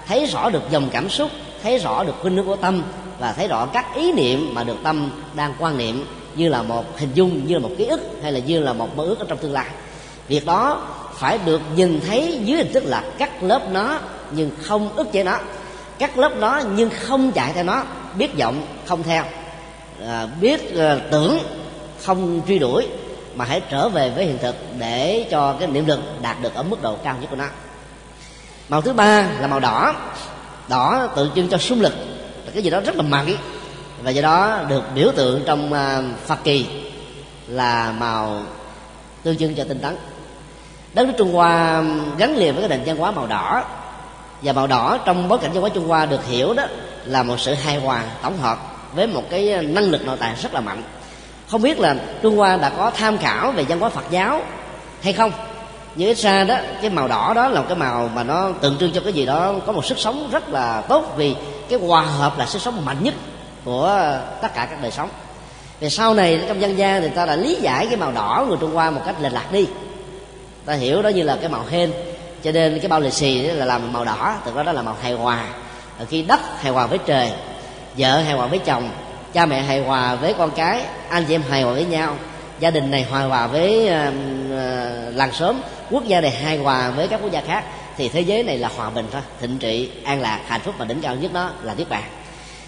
[0.08, 1.30] thấy rõ được dòng cảm xúc
[1.62, 2.82] thấy rõ được khuynh hướng của tâm
[3.18, 6.98] và thấy rõ các ý niệm mà được tâm đang quan niệm như là một
[6.98, 9.26] hình dung như là một ký ức hay là như là một mơ ước ở
[9.28, 9.66] trong tương lai.
[10.28, 13.98] Việc đó phải được nhìn thấy dưới hình thức là cắt lớp nó
[14.30, 15.38] nhưng không ức chế nó.
[15.98, 17.84] Cắt lớp nó nhưng không chạy theo nó
[18.18, 19.24] biết vọng không theo.
[20.06, 21.38] À, biết à, tưởng
[22.02, 22.88] không truy đuổi
[23.34, 26.62] mà hãy trở về với hiện thực để cho cái niệm lực đạt được ở
[26.62, 27.48] mức độ cao nhất của nó
[28.68, 29.94] màu thứ ba là màu đỏ.
[30.68, 31.94] Đỏ tượng trưng cho xung lực.
[32.44, 33.36] Là cái gì đó rất là mạnh
[34.02, 36.66] và do đó được biểu tượng trong à, phật kỳ
[37.46, 38.42] là màu
[39.22, 39.96] tương trưng cho tinh tấn.
[40.94, 41.82] Đất nước trung hoa
[42.18, 43.64] gắn liền với cái nền văn hóa màu đỏ.
[44.42, 46.64] Và màu đỏ trong bối cảnh văn hóa trung hoa được hiểu đó
[47.04, 48.58] là một sự hài hòa, tổng hợp
[48.94, 50.82] với một cái năng lực nội tại rất là mạnh.
[51.50, 54.42] Không biết là trung hoa đã có tham khảo về văn hóa phật giáo
[55.02, 55.32] hay không?
[55.96, 58.76] Nhưng ít ra đó cái màu đỏ đó là một cái màu mà nó tượng
[58.78, 61.34] trưng cho cái gì đó có một sức sống rất là tốt vì
[61.68, 63.14] cái hòa hợp là sức sống mạnh nhất
[63.64, 65.08] của tất cả các đời sống.
[65.80, 68.56] Thì sau này trong dân gian thì ta đã lý giải cái màu đỏ người
[68.60, 69.66] trung hoa một cách lệch lạc đi.
[70.66, 71.92] Ta hiểu đó như là cái màu hên
[72.42, 74.96] cho nên cái bao lì xì là làm màu đỏ từ đó đó là màu
[75.02, 75.44] hài hòa.
[76.08, 77.32] Khi đất hài hòa với trời
[77.98, 78.90] vợ hài hòa với chồng
[79.32, 82.16] cha mẹ hài hòa với con cái anh chị em hài hòa với nhau
[82.60, 84.14] gia đình này hòa hòa với uh,
[84.52, 87.64] uh, làng sớm quốc gia này hài hòa với các quốc gia khác,
[87.96, 90.84] thì thế giới này là hòa bình thôi, thịnh trị, an lạc, hạnh phúc và
[90.84, 92.02] đỉnh cao nhất đó là niết bàn.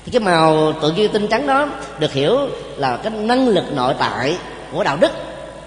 [0.05, 2.39] Thì cái màu tự nhiên tinh trắng đó được hiểu
[2.77, 4.37] là cái năng lực nội tại
[4.73, 5.13] của đạo đức,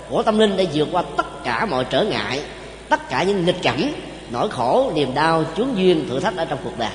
[0.09, 2.41] của tâm linh để vượt qua tất cả mọi trở ngại,
[2.89, 3.93] tất cả những nghịch cảnh,
[4.31, 6.89] nỗi khổ, niềm đau, chướng duyên, thử thách ở trong cuộc đời.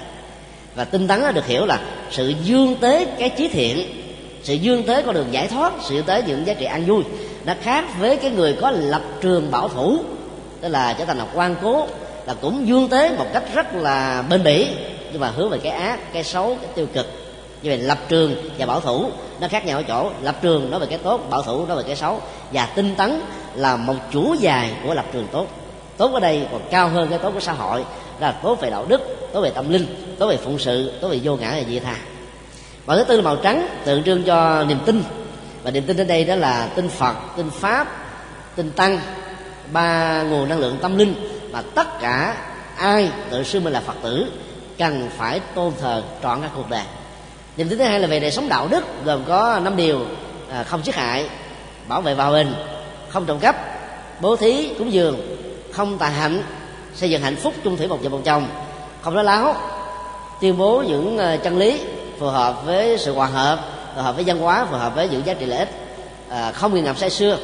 [0.75, 3.87] Và tinh tấn được hiểu là sự dương tế cái trí thiện,
[4.43, 7.03] sự dương tế con đường giải thoát, sự dương tế những giá trị an vui
[7.47, 9.99] nó khác với cái người có lập trường bảo thủ.
[10.61, 11.87] Tức là trở thành là quan cố,
[12.27, 14.69] là cũng dương tế một cách rất là bền bỉ,
[15.13, 17.07] nhưng mà hướng về cái ác, cái xấu, cái tiêu cực.
[17.63, 20.81] Như vậy lập trường và bảo thủ, nó khác nhau ở chỗ lập trường nói
[20.81, 22.21] về cái tốt, bảo thủ nói về cái xấu.
[22.53, 23.21] Và tinh tấn
[23.55, 25.47] là một chủ dài của lập trường tốt.
[25.97, 27.85] Tốt ở đây còn cao hơn cái tốt của xã hội.
[28.21, 31.21] Là tốt về đạo đức, tốt về tâm linh, tốt về phụng sự, tốt về
[31.23, 31.97] vô ngã và vị tha.
[32.87, 35.03] Và thứ tư là màu trắng, tượng trưng cho niềm tin
[35.65, 37.89] và niềm tin ở đây đó là tin phật tin pháp
[38.57, 39.01] tin tăng
[39.73, 41.15] ba nguồn năng lượng tâm linh
[41.53, 42.37] mà tất cả
[42.77, 44.27] ai tự xưng mình là phật tử
[44.79, 46.83] cần phải tôn thờ trọn cả cuộc đời.
[47.57, 50.01] Niềm tin thứ hai là về đời sống đạo đức gồm có năm điều
[50.51, 51.29] à, không giết hại
[51.89, 52.55] bảo vệ hòa bình
[53.09, 53.57] không trộm cắp
[54.21, 55.37] bố thí cúng dường
[55.73, 56.43] không tà hạnh
[56.95, 58.47] xây dựng hạnh phúc chung thủy một vợ một chồng
[59.03, 59.57] không nói láo
[60.41, 61.81] tuyên bố những à, chân lý
[62.19, 65.27] phù hợp với sự hòa hợp phù hợp với văn hóa phù hợp với những
[65.27, 65.71] giá trị lợi ích.
[66.29, 67.39] À, không nghiền ngập say xưa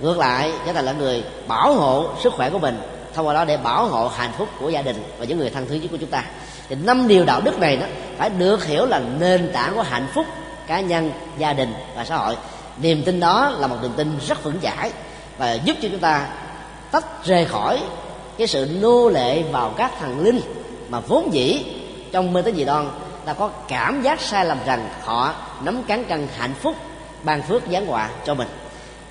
[0.00, 2.80] ngược lại trở thành là người bảo hộ sức khỏe của mình
[3.14, 5.66] thông qua đó để bảo hộ hạnh phúc của gia đình và những người thân
[5.66, 6.24] thương nhất của chúng ta.
[6.68, 7.86] Thì năm điều đạo đức này đó
[8.18, 10.26] phải được hiểu là nền tảng của hạnh phúc
[10.66, 12.36] cá nhân gia đình và xã hội.
[12.82, 14.90] Niềm tin đó là một niềm tin rất vững chãi
[15.38, 16.26] và giúp cho chúng ta
[16.90, 17.82] tách rời khỏi
[18.38, 20.40] cái sự nô lệ vào các thần linh
[20.88, 21.64] mà vốn dĩ
[22.12, 22.90] trong mê tín dị đoan
[23.24, 26.76] ta có cảm giác sai lầm rằng họ nắm cán cân hạnh phúc,
[27.22, 28.48] ban phước giáng họa cho mình.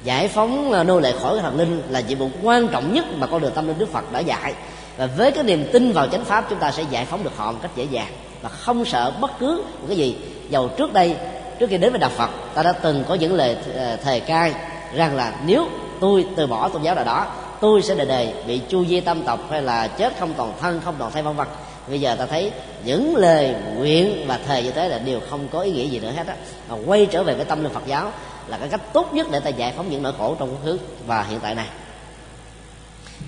[0.03, 3.27] Giải phóng ờ, nô lệ khỏi thần linh là nhiệm vụ quan trọng nhất mà
[3.27, 4.53] con đường tâm linh đức phật đã dạy.
[4.97, 7.51] Và với cái niềm tin vào chánh pháp, chúng ta sẽ giải phóng được họ
[7.51, 10.17] một cách dễ dàng và không sợ bất cứ một cái gì.
[10.49, 11.15] Dầu trước đây,
[11.59, 14.53] trước khi đến với đạo phật, ta đã từng có những lời ờ, thề cai
[14.93, 15.67] rằng là nếu
[15.99, 17.25] tôi từ bỏ tôn giáo nào đó,
[17.59, 20.81] tôi sẽ đời đời bị chu di tâm tộc hay là chết không còn thân,
[20.85, 21.47] không còn thay vân vân
[21.89, 22.51] bây giờ ta thấy
[22.83, 26.11] những lời nguyện và thề như thế là đều không có ý nghĩa gì nữa
[26.11, 26.35] hết á.
[26.69, 28.11] Mà quay trở về với tâm linh phật giáo
[28.47, 30.79] là cái cách tốt nhất để ta giải phóng những nỗi khổ trong quá khứ
[31.07, 31.67] và hiện tại này.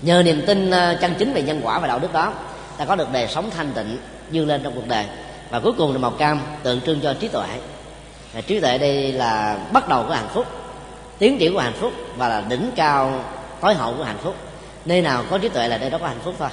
[0.02, 2.32] Nhờ niềm tin ờ, chân chính về nhân quả và đạo đức đó,
[2.76, 3.98] ta có được đời sống thanh tịnh
[4.30, 5.04] dương lên trong cuộc đời.
[5.50, 7.46] Và cuối cùng là màu cam tượng trưng cho trí tuệ.
[8.34, 10.46] Và trí tuệ đây là bắt đầu của hạnh phúc,
[11.18, 13.24] tiến triển của hạnh phúc và là đỉnh cao,
[13.60, 14.34] tối hậu của hạnh phúc.
[14.84, 16.48] Nơi nào có trí tuệ là nơi đó có hạnh phúc thôi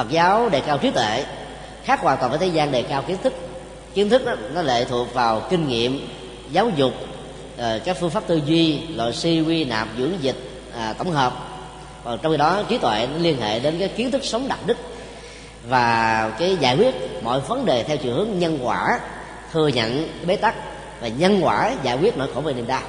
[0.00, 1.24] phật giáo đề cao trí tuệ
[1.84, 3.34] khác hoàn toàn với thế gian đề cao kiến thức.
[3.94, 6.08] Kiến thức đó, nó lệ thuộc vào kinh nghiệm
[6.52, 6.92] giáo dục
[7.56, 10.36] ờ, các phương pháp tư duy loại suy quy nạp dưỡng dịch
[10.76, 11.32] à, tổng hợp.
[12.04, 14.58] Còn trong khi đó trí tuệ nó liên hệ đến cái kiến thức sống đạo
[14.66, 14.76] đức
[15.68, 19.00] và cái giải quyết mọi vấn đề theo chiều hướng nhân quả
[19.52, 20.54] thừa nhận bế tắc
[21.00, 22.82] và nhân quả giải quyết nỗi khổ về niềm đau.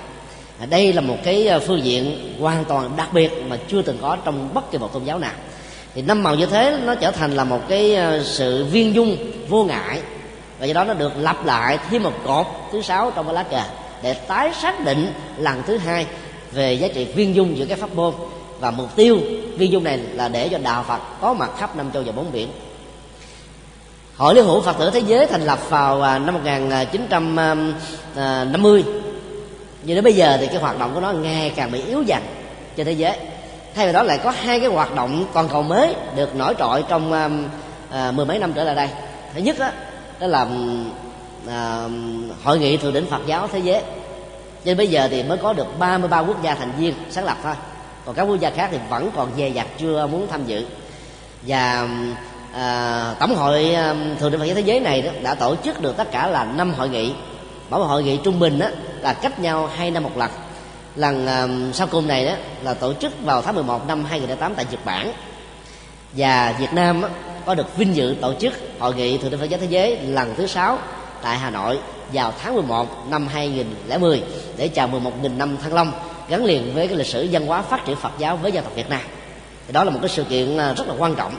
[0.69, 4.17] Đây là một cái ờ, phương diện hoàn toàn đặc biệt mà chưa từng có
[4.25, 5.33] trong bất kỳ một tôn giáo nào
[5.95, 9.17] thì năm màu như thế nó trở thành là một cái ờ, sự viên dung
[9.49, 10.01] vô ngại.
[10.59, 13.43] Và do đó nó được lặp lại thêm một cột thứ sáu trong cái lá
[13.43, 13.61] cờ
[14.03, 16.05] để tái xác định lần thứ hai
[16.51, 18.13] về giá trị viên dung giữa các pháp môn.
[18.59, 19.19] Và mục tiêu
[19.57, 22.31] viên dung này là để cho đạo Phật có mặt khắp năm châu và bốn
[22.31, 22.49] biển.
[24.17, 27.63] Hội Liên hữu Phật tử Thế giới thành lập vào à, năm 1950
[28.15, 28.45] à, à,
[29.83, 32.23] nhưng đến bây giờ thì cái hoạt động của nó ngày càng bị yếu dần
[32.75, 33.17] trên thế giới
[33.75, 36.83] thay vào đó lại có hai cái hoạt động toàn cầu mới được nổi trội
[36.89, 37.47] trong um,
[37.89, 38.89] à, mười mấy năm trở lại đây.
[39.33, 39.69] Thứ nhất đó,
[40.19, 40.89] đó là um,
[41.47, 41.87] à,
[42.43, 43.81] hội nghị thượng đỉnh Phật giáo thế giới.
[44.65, 47.53] Nên bây giờ thì mới có được 33 quốc gia thành viên sáng lập thôi.
[48.05, 50.65] Còn các quốc gia khác thì vẫn còn dè dặt chưa muốn tham dự.
[51.41, 52.15] Và um,
[52.53, 53.75] à, tổng hội
[54.19, 56.43] thượng đỉnh phật giáo thế giới này đó, đã tổ chức được tất cả là
[56.43, 57.13] năm hội nghị.
[57.69, 58.67] Mỗi hội nghị trung bình đó,
[59.01, 60.31] là cách nhau hai năm một lần
[60.95, 64.65] lần à, sau cùng này đó là tổ chức vào tháng 11 năm 2008 tại
[64.71, 65.13] Nhật Bản.
[66.13, 67.09] Và Việt Nam đó,
[67.45, 70.35] có được vinh dự tổ chức hội nghị thượng đỉnh Phật giáo thế giới lần
[70.37, 70.77] thứ sáu
[71.21, 71.79] tại Hà Nội
[72.13, 74.23] vào tháng 11 năm 2010
[74.57, 75.91] để chào mừng 1.000 năm Thăng Long
[76.29, 78.75] gắn liền với cái lịch sử văn hóa phát triển Phật giáo với dân tộc
[78.75, 79.01] Việt Nam.
[79.67, 81.33] Thì đó là một cái sự kiện ờ, rất là quan trọng.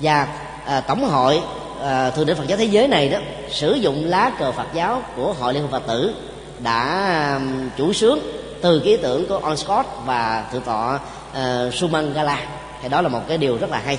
[0.00, 0.28] Và
[0.66, 1.40] à, tổng hội
[1.82, 3.18] à, thượng đỉnh Phật giáo thế giới này đó
[3.50, 6.14] sử dụng lá cờ Phật giáo của hội liên hợp Phật tử
[6.58, 7.40] đã
[7.76, 8.18] chủ sướng
[8.66, 10.98] từ cái ý tưởng của On Scott và thượng tọa
[11.34, 12.46] ờ, uh, Suman Gala.
[12.82, 13.98] Thì đó là một cái điều rất là hay.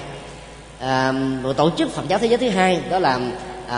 [0.80, 3.20] Uh, tổ chức Phật giáo thế giới thứ hai đó là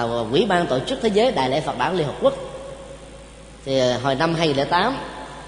[0.03, 2.33] uh, quỹ ban tổ chức thế giới đại lễ Phật đản Liên Hợp Quốc.
[3.65, 4.97] Thì hồi năm 2008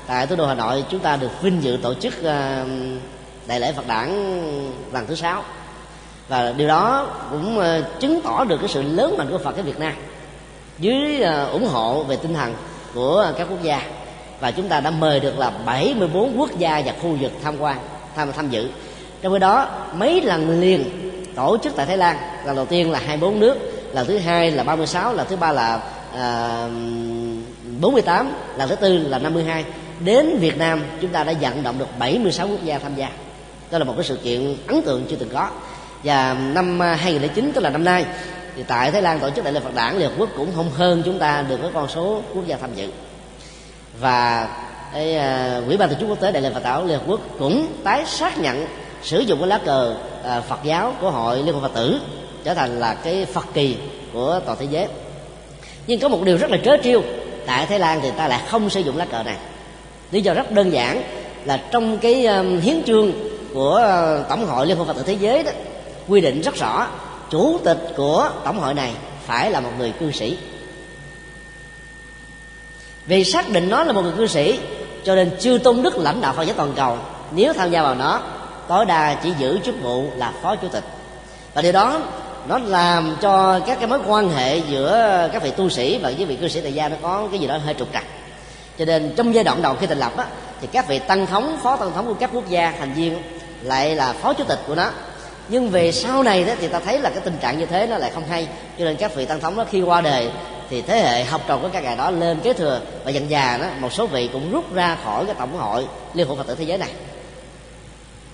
[0.08, 2.68] tại thủ đô Hà Nội chúng ta được vinh dự tổ chức uh,
[3.48, 4.10] đại lễ Phật đản
[4.94, 5.44] lần thứ sáu.
[6.28, 9.64] Và điều đó cũng uh, chứng tỏ được cái sự lớn mạnh của Phật ở
[9.64, 9.94] Việt Nam
[10.80, 12.54] dưới uh, ủng hộ về tinh thần
[12.94, 14.01] của các quốc gia
[14.42, 17.78] và chúng ta đã mời được là 74 quốc gia và khu vực tham quan
[18.16, 18.70] tham tham dự.
[19.22, 20.84] Trong khi đó mấy lần liền
[21.36, 23.58] tổ chức tại Thái Lan lần đầu tiên là 24 nước
[23.94, 25.80] lần thứ hai là 36 lần thứ ba là
[26.16, 26.68] à,
[27.80, 29.66] 48 lần thứ tư là 52
[30.00, 33.10] đến Việt Nam chúng ta đã vận động được 76 quốc gia tham gia.
[33.72, 35.50] Đó là một cái sự kiện ấn tượng chưa từng có.
[36.04, 38.06] Và năm 2009 tức là năm nay
[38.56, 40.70] thì tại Thái Lan tổ chức đại lễ Phật đản Liên Hợp Quốc cũng không
[40.70, 42.90] hơn chúng ta được cái con số quốc gia tham dự
[44.00, 44.50] và
[44.94, 47.20] cái, uh, quỹ ban tổ chức quốc tế đại lễ Phật giáo Liên Hợp Quốc
[47.40, 48.68] cũng tái xác nhận
[49.04, 52.00] sử dụng cái lá cờ uh, Phật giáo của hội Liên Hợp Phật tử
[52.44, 53.78] trở thành là cái Phật kỳ
[54.14, 54.88] của toàn thế giới.
[55.88, 57.02] Nhưng có một điều rất là trớ trêu
[57.46, 59.38] tại Thái Lan thì ta lại không sử dụng lá cờ này.
[60.12, 61.04] Lý do rất đơn giản
[61.46, 63.12] là trong cái um, hiến chương
[63.54, 63.82] của
[64.22, 65.52] uh, tổng hội liên hợp phật tử thế giới đó
[66.08, 66.88] quy định rất rõ
[67.30, 68.92] chủ tịch của tổng hội này
[69.26, 70.38] phải là một người cư sĩ
[73.06, 74.60] vì xác định nó là một người cư sĩ
[75.04, 76.98] cho nên chư tôn đức lãnh đạo phật giáo toàn cầu
[77.32, 78.22] nếu tham gia vào nó
[78.68, 80.84] tối đa chỉ giữ chức vụ là phó chủ tịch.
[81.54, 82.00] Và điều đó
[82.48, 86.26] nó làm cho các cái mối quan hệ giữa các vị tu sĩ và với
[86.26, 88.04] vị cư sĩ tại gia nó có cái gì đó hơi trục trặc.
[88.80, 90.26] Cho nên trong giai đoạn đầu khi thành lập á,
[90.62, 93.18] thì các vị tăng thống phó tăng thống của các quốc gia thành viên
[93.62, 94.90] lại là phó chủ tịch của nó.
[95.50, 97.98] Nhưng về sau này đó thì ta thấy là cái tình trạng như thế nó
[97.98, 98.48] lại không hay.
[98.80, 100.30] Cho nên các vị tăng thống đó khi qua đời
[100.72, 103.58] thì thế hệ học trò của các ngài đó lên kế thừa và dần già
[103.62, 106.56] đó một số vị cũng rút ra khỏi cái tổng hội liên hội phật tử
[106.56, 106.90] thế giới này.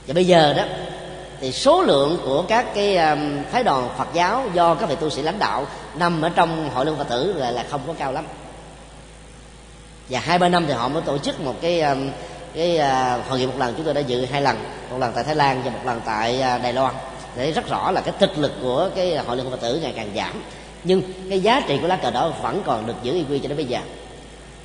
[0.07, 0.63] Và bây giờ đó
[1.41, 5.09] thì số lượng của các cái um, phái đoàn Phật giáo do các vị tu
[5.09, 8.11] sĩ lãnh đạo nằm ở trong hội liên Phật tử là là không có cao
[8.11, 8.25] lắm.
[10.09, 12.09] Và hai ba năm thì họ mới tổ chức một cái um,
[12.53, 14.57] cái uh, hội nghị một lần chúng tôi đã dự hai lần
[14.91, 16.93] một lần tại Thái Lan và một lần tại uh, Đài Loan.
[17.35, 20.09] Để rất rõ là cái thực lực của cái hội liên Phật tử ngày càng
[20.15, 20.43] giảm
[20.87, 23.47] nhưng cái giá trị của lá cờ đó vẫn còn được giữ y quy cho
[23.47, 23.79] đến bây giờ.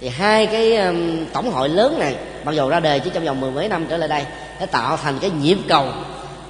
[0.00, 3.40] Thì hai cái um, tổng hội lớn này mặc dù ra đời chỉ trong vòng
[3.40, 4.24] mười mấy năm trở lại đây
[4.60, 5.86] đã tạo thành cái nhịp cầu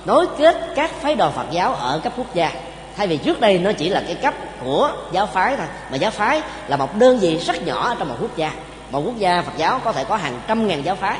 [0.04, 2.52] nối kết các phái đoàn Phật giáo ở cấp quốc gia.
[2.96, 6.10] Thay vì trước đây nó chỉ là cái cấp của giáo phái thôi mà giáo
[6.10, 8.52] phái là một đơn vị rất nhỏ ở trong một quốc gia.
[8.90, 11.18] Một quốc gia Phật giáo có thể có hàng trăm ngàn giáo phái.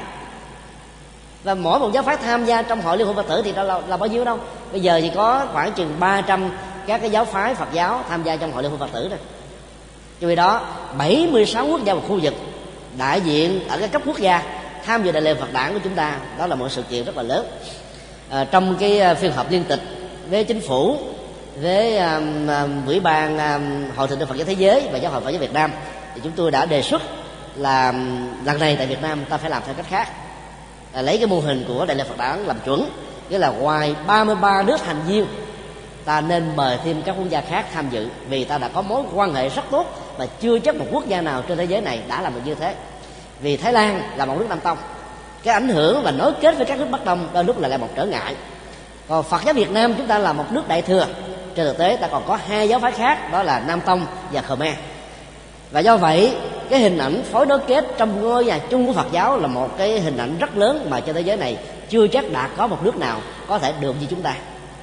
[1.45, 3.63] Và mỗi một giáo phái tham gia trong hội liên hội Phật tử thì đó
[3.63, 4.39] là, là bao nhiêu đâu.
[4.73, 6.51] Bây giờ thì có khoảng chừng 300
[6.87, 9.19] các cái giáo phái Phật giáo tham gia trong hội liên hội Phật tử này
[10.21, 10.67] cho vì đó
[10.99, 12.35] 76 quốc gia và khu vực
[12.99, 14.43] đại diện ở các cấp quốc gia
[14.85, 17.17] tham dự đại lễ Phật đảng của chúng ta đó là một sự kiện rất
[17.17, 17.47] là lớn.
[18.31, 19.81] À, trong cái ờ, phiên họp liên tịch
[20.31, 20.97] với chính phủ
[21.61, 25.21] với um, um, ủy ban um, hội thượng Phật giáo thế giới và giáo hội
[25.21, 25.73] Phật giáo Việt Nam
[26.15, 27.03] thì chúng tôi đã đề xuất
[27.57, 27.93] là
[28.45, 30.09] lần này tại Việt Nam ta phải làm theo cách khác.
[30.93, 32.89] Là lấy cái mô hình của đại lễ Phật đản làm chuẩn
[33.31, 35.27] nghĩa là ngoài 33 nước thành viên
[36.05, 39.03] ta nên mời thêm các quốc gia khác tham dự vì ta đã có mối
[39.15, 39.87] quan hệ rất tốt
[40.17, 42.55] và chưa chắc một quốc gia nào trên thế giới này đã làm được như
[42.55, 42.75] thế.
[43.41, 44.79] Vì Thái Lan là một nước Nam Tông
[45.43, 47.77] cái ảnh hưởng và nối kết với các nước Bắc Đông đôi lúc là, là
[47.77, 48.35] một trở ngại.
[49.09, 51.07] Còn Phật giáo Việt Nam chúng ta là một nước đại thừa
[51.55, 54.43] trên thực tế ta còn có hai giáo phái khác đó là Nam Tông và
[54.43, 54.75] Khmer.
[55.71, 56.33] Và do vậy
[56.71, 59.79] cái hình ảnh phối nối kết trong ngôi nhà chung của Phật giáo là một
[59.79, 61.57] cái hình ảnh rất lớn mà trên thế giới này
[61.89, 64.35] chưa chắc đã có một nước nào có thể được như chúng ta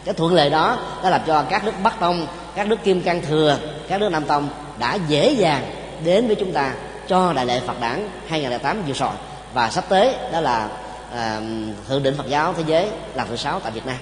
[0.09, 3.21] cái thuận lợi đó đã làm cho các nước Bắc Tông các nước Kim Cang
[3.21, 5.63] Thừa các nước Nam Tông đã dễ dàng
[6.03, 6.73] đến với chúng ta
[7.07, 9.09] cho đại lễ Phật đản 2008 vừa rồi.
[9.53, 10.67] Và sắp tới đó là
[11.15, 11.41] à,
[11.87, 13.95] thượng đỉnh Phật giáo thế giới lần thứ sáu tại Việt Nam.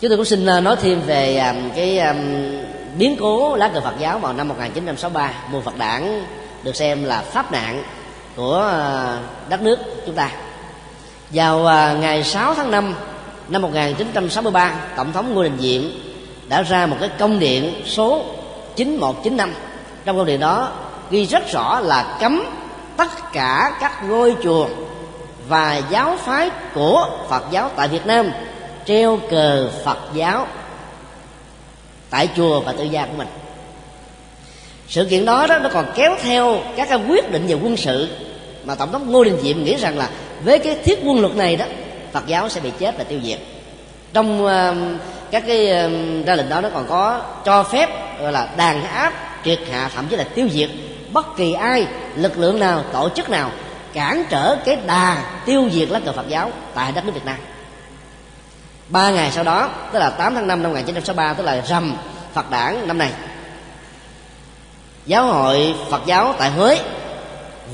[0.00, 2.14] Chúng tôi cũng xin ờ, nói thêm về à, cái à,
[2.98, 6.24] biến cố lá cờ Phật giáo vào năm 1963 mùa Phật đản
[6.62, 7.82] được xem là pháp nạn
[8.36, 9.18] của ờ,
[9.48, 10.30] đất nước chúng ta.
[11.30, 12.94] Vào ờ, ngày 6 tháng 5
[13.48, 15.82] năm 1963 tổng thống Ngô Đình Diệm
[16.48, 18.24] đã ra một cái công điện số
[18.76, 19.54] 9195
[20.04, 20.72] trong công điện đó
[21.10, 22.44] ghi rất rõ là cấm
[22.96, 24.68] tất cả các ngôi chùa
[25.48, 28.30] và giáo phái của Phật giáo tại Việt Nam
[28.84, 30.46] treo cờ Phật giáo
[32.10, 33.28] tại chùa và tự gia của mình.
[34.88, 38.08] Sự kiện đó đó nó còn kéo theo các cái quyết định về quân sự
[38.64, 40.08] mà tổng thống ngô đình diệm nghĩ rằng là
[40.44, 41.64] với cái thiết quân luật này đó
[42.14, 43.38] phật giáo sẽ bị chết và tiêu diệt.
[44.12, 44.50] Trong uh,
[45.30, 49.12] các cái uh, ra lệnh đó nó còn có cho phép gọi là đàn áp
[49.44, 50.70] triệt hạ thậm chí là tiêu diệt
[51.12, 53.50] bất kỳ ai lực lượng nào tổ chức nào
[53.92, 57.36] cản trở cái đà tiêu diệt lá cờ Phật giáo tại đất nước Việt Nam.
[58.88, 61.96] Ba ngày sau đó tức là 8 tháng 5 năm 1963 tức là rằm
[62.34, 63.10] Phật đảng năm này
[65.06, 66.78] giáo hội Phật giáo tại Huế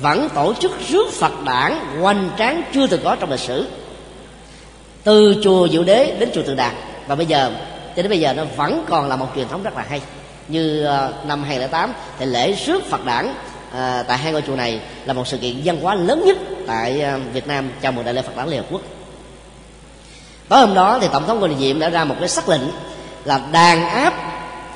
[0.00, 3.66] vẫn tổ chức rước Phật đảng hoành tráng chưa từng có trong lịch sử
[5.04, 6.72] từ chùa Diệu Đế đến chùa Từ Đạt.
[7.06, 7.52] Và bây giờ
[7.96, 10.00] cho đến bây giờ nó vẫn còn là một truyền thống rất là hay.
[10.48, 13.34] Như ờ, năm 2008 thì lễ rước Phật đản
[13.72, 16.36] à, tại hai ngôi chùa này là một sự kiện văn hóa lớn nhất
[16.66, 18.82] tại ờ, Việt Nam chào mừng đại lễ Phật đản Liên Hợp Quốc.
[20.48, 22.62] Tối hôm đó thì tổng thống Ngô Diệm đã ra một cái sắc lệnh
[23.24, 24.14] là đàn áp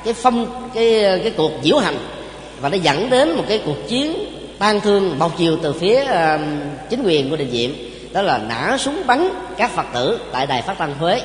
[0.05, 1.97] cái phong cái cái cuộc diễu hành
[2.61, 4.13] và nó dẫn đến một cái cuộc chiến
[4.59, 6.41] tan thương một chiều từ phía uh,
[6.89, 7.71] chính quyền của đình diệm
[8.15, 11.21] đó là nã súng bắn các phật tử tại đài phát thanh huế.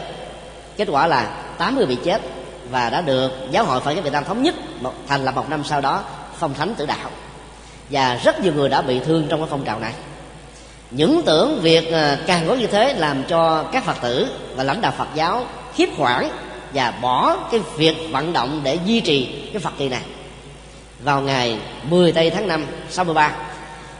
[0.76, 2.20] Kết quả là 8 người bị chết
[2.70, 5.50] và đã được giáo hội phật giáo việt nam thống nhất một, thành lập một
[5.50, 6.02] năm sau đó
[6.38, 7.10] phong thánh tử đạo.
[7.90, 9.92] Và rất nhiều người đã bị thương trong cái phong trào này.
[10.90, 14.80] Những tưởng việc ờ, càng có như thế làm cho các phật tử và lãnh
[14.80, 16.28] đạo phật giáo khiếp khoản
[16.74, 20.02] và bỏ cái việc vận động để duy trì cái phật kỳ này.
[21.00, 23.32] Vào ngày 10 tây tháng 5 63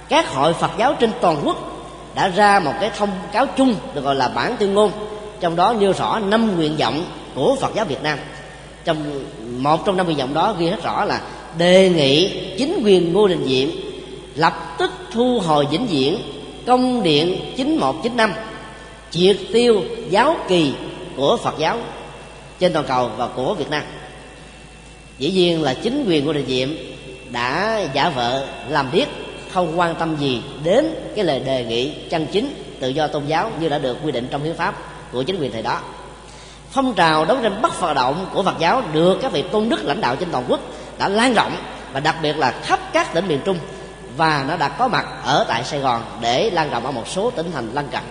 [0.09, 1.70] các hội Phật giáo trên toàn quốc
[2.15, 4.93] đã ra một cái thông cáo chung được gọi là bản tuyên ngôn,
[5.41, 7.05] trong đó nêu rõ năm nguyện vọng
[7.35, 8.19] của Phật giáo Việt Nam
[8.85, 9.25] trong,
[9.59, 11.21] một trong năm nguyện vọng đó ghi rất rõ là
[11.59, 13.69] đề nghị chính quyền Ngô Đình Diệm
[14.35, 16.19] lập tức thu hồi vĩnh viễn
[16.67, 18.33] công điện 9195
[19.11, 20.73] triệt tiêu giáo kỳ
[21.17, 21.79] của Phật giáo
[22.59, 23.83] trên toàn cầu và của việt nam
[25.19, 26.69] dĩ nhiên là chính quyền Ngô Đình diệm
[27.31, 29.07] đã giả vợ làm biết
[29.53, 33.51] không quan tâm gì đến cái lời đề nghị chân chính, tự do tôn giáo
[33.61, 34.75] như đã được quy định trong hiến pháp
[35.13, 35.81] của chính quyền thời đó.
[36.71, 39.85] Phong trào đấu tranh bất phật động của phật giáo được các vị tôn đức
[39.85, 40.61] lãnh đạo trên toàn quốc
[40.99, 41.57] đã lan rộng
[41.93, 43.59] và đặc biệt là khắp các tỉnh miền trung
[44.17, 47.31] và nó đã có mặt ở tại sài gòn để lan rộng ở một số
[47.31, 48.03] tỉnh thành lân cận.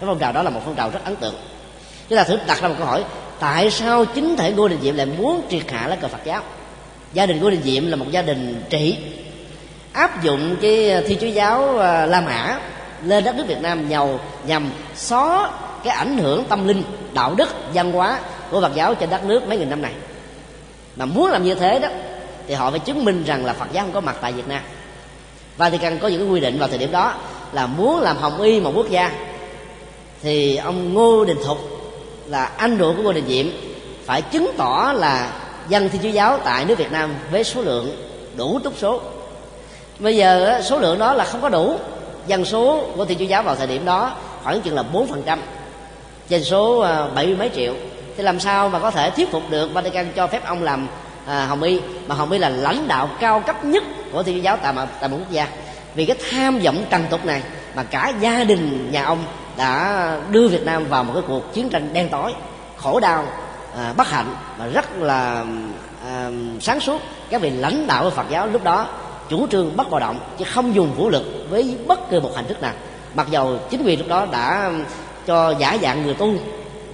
[0.00, 1.34] Cái phong trào đó là một phong trào rất ấn tượng.
[2.08, 3.04] Chúng ta thử đặt ra một câu hỏi,
[3.38, 6.42] tại sao chính thể ngô đình diệm lại muốn triệt hạ lá cờ phật giáo?
[7.12, 8.96] Gia đình ngô đình diệm là một gia đình trị
[9.94, 12.60] áp dụng cái ờ, thi chúa giáo ờ, la mã
[13.04, 14.08] lên đất nước việt nam nhằm
[14.46, 15.50] nhằm xóa
[15.84, 16.82] cái ảnh hưởng tâm linh,
[17.12, 18.18] đạo đức, văn hóa
[18.50, 19.92] của phật giáo trên đất nước mấy nghìn năm này.
[20.96, 21.88] Mà muốn làm như thế đó,
[22.48, 24.60] thì họ phải chứng minh rằng là phật giáo không có mặt tại việt nam.
[25.56, 27.14] Và thì cần có những cái quy định vào thời điểm đó
[27.52, 29.12] là muốn làm hồng y một quốc gia,
[30.22, 31.58] thì ông ngô đình thục
[32.26, 33.46] là anh ruột của ngô đình diệm
[34.04, 35.32] phải chứng tỏ là
[35.68, 37.96] dân thi chúa giáo tại nước việt nam với số lượng
[38.36, 39.00] đủ túc số
[39.98, 41.78] bây giờ số lượng đó là không có đủ.
[42.26, 45.22] Dân số của thiên chúa giáo vào thời điểm đó khoảng chừng là bốn phần
[45.26, 45.40] trăm.
[46.28, 47.74] Trên số à, bảy mươi mấy triệu.
[48.16, 50.88] Thì làm sao mà có thể thuyết phục được Vatican cho phép ông làm
[51.26, 51.80] à, hồng y?
[52.06, 53.82] Mà hồng y là lãnh đạo cao cấp nhất
[54.12, 55.46] của thiên chúa giáo tại một, tại một quốc gia.
[55.94, 57.42] Vì cái tham vọng trần tục này
[57.74, 59.18] mà cả gia đình nhà ông
[59.56, 62.34] đã đưa Việt Nam vào một cái cuộc chiến tranh đen tối
[62.76, 63.24] khổ đau
[63.76, 65.44] à, bất hạnh và rất là
[66.06, 66.30] à,
[66.60, 67.00] sáng suốt.
[67.30, 68.86] Các vị lãnh đạo của Phật giáo lúc đó
[69.28, 72.46] chủ trương bất bạo động chứ không dùng vũ lực với bất cứ một hình
[72.46, 72.72] thức nào.
[73.14, 74.72] Mặc dầu chính quyền lúc đó đã
[75.26, 76.34] cho giả dạng người tu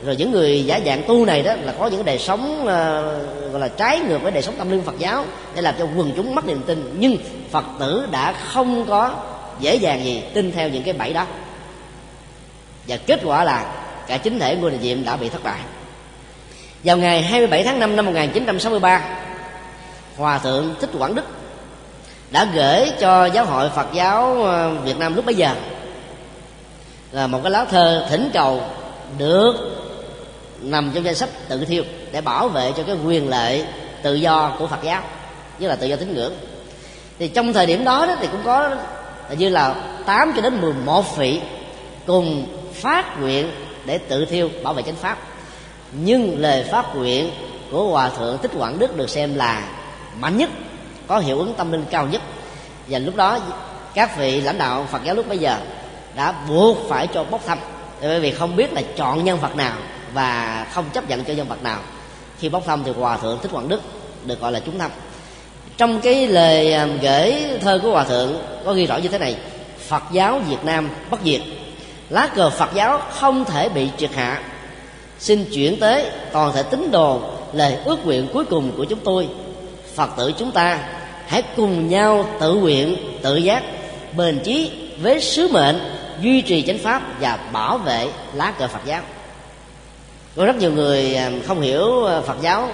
[0.04, 2.66] rồi những người giả dạng tu này đó là có những đời sống uh,
[3.52, 5.24] gọi là trái ngược với đời sống tâm linh Phật giáo
[5.54, 6.96] để làm cho quần chúng mất niềm tin.
[6.98, 7.16] Nhưng
[7.50, 9.14] Phật tử đã không có
[9.60, 11.26] dễ dàng gì tin theo những cái bẫy đó.
[12.88, 13.72] Và kết quả là
[14.06, 15.60] cả chính thể ngôi đình diệm đã bị thất bại.
[16.84, 19.02] Vào ngày 27 tháng 5 năm 1963
[20.16, 21.24] Hòa thượng Thích Quảng Đức
[22.30, 25.54] đã gửi cho giáo hội Phật giáo ờ, Việt Nam lúc bấy giờ.
[27.12, 28.62] Là một cái lá thơ thỉnh cầu
[29.18, 29.54] được
[30.60, 33.64] nằm trong danh sách tự thiêu để bảo vệ cho cái quyền lợi
[34.02, 35.02] tự do của Phật giáo
[35.58, 36.32] như là tự do tín ngưỡng.
[37.18, 38.70] Thì trong thời điểm đó, đó thì cũng có
[39.38, 39.74] như là
[40.06, 41.40] 8 cho đến 11 vị
[42.06, 43.50] cùng phát nguyện
[43.84, 45.18] để tự thiêu bảo vệ chánh pháp.
[45.92, 47.30] Nhưng lời phát nguyện
[47.70, 49.68] của hòa thượng thích quảng đức được xem là
[50.18, 50.50] mạnh nhất
[51.10, 52.22] có hiệu ứng tâm linh cao nhất.
[52.88, 53.38] Và lúc đó,
[53.94, 55.56] các vị lãnh đạo phật giáo lúc bây giờ
[56.14, 57.58] đã buộc phải cho bốc thăm.
[58.00, 59.76] Bởi vì không biết là chọn nhân vật nào
[60.14, 61.78] và không chấp nhận cho nhân vật nào.
[62.38, 63.80] Khi bốc thăm thì hòa thượng thích quảng đức
[64.24, 64.90] được gọi là chúng thăm.
[65.76, 69.36] Trong cái lời à, gửi thơ của hòa thượng có ghi rõ như thế này.
[69.88, 71.40] Phật giáo việt nam bất diệt.
[72.10, 74.42] Lá cờ phật giáo không thể bị triệt hạ.
[75.18, 77.20] Xin chuyển tới toàn thể tín đồ
[77.52, 79.28] lời ước nguyện cuối cùng của chúng tôi.
[79.94, 80.78] Phật tử chúng ta
[81.30, 83.62] hãy cùng nhau tự nguyện, tự giác,
[84.16, 84.70] bền chí
[85.02, 85.80] với sứ mệnh,
[86.20, 89.00] duy trì chánh pháp và bảo vệ lá cờ phật giáo.
[90.36, 92.68] Có rất nhiều người à, không hiểu à, phật giáo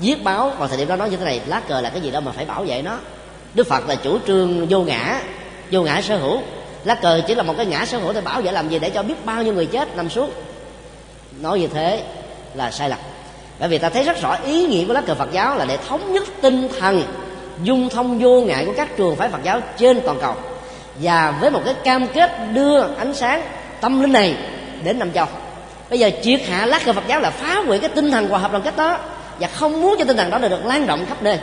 [0.00, 2.10] viết báo vào thời điểm đó nói như thế này, lá cờ là cái gì
[2.10, 2.98] đâu mà phải bảo vệ nó.
[3.54, 5.20] Đức phật là chủ trương vô ngã
[5.70, 6.40] vô ngã sở hữu.
[6.84, 8.78] Lá cờ chỉ là một cái ngã sở hữu để bảo vệ làm gì?
[8.78, 10.30] Để cho biết bao nhiêu người chết nằm xuống.
[11.40, 12.02] Nói như thế
[12.54, 12.98] là sai lầm.
[13.58, 15.78] Bởi vì ta thấy rất rõ ý nghĩa của lá cờ phật giáo là để
[15.88, 17.02] thống nhất tinh thần
[17.62, 20.34] dung thông vô ngại của các trường phái phật giáo trên toàn cầu.
[21.02, 23.42] Và với một cái cam kết đưa ánh sáng
[23.80, 24.36] tâm linh này
[24.84, 25.26] đến nam châu.
[25.90, 28.38] Bây giờ triệt hạ lá cờ phật giáo là phá hủy cái tinh thần hòa
[28.38, 28.98] hợp đoàn kết đó
[29.40, 31.38] và không muốn cho tinh thần đó được lan rộng khắp nơi.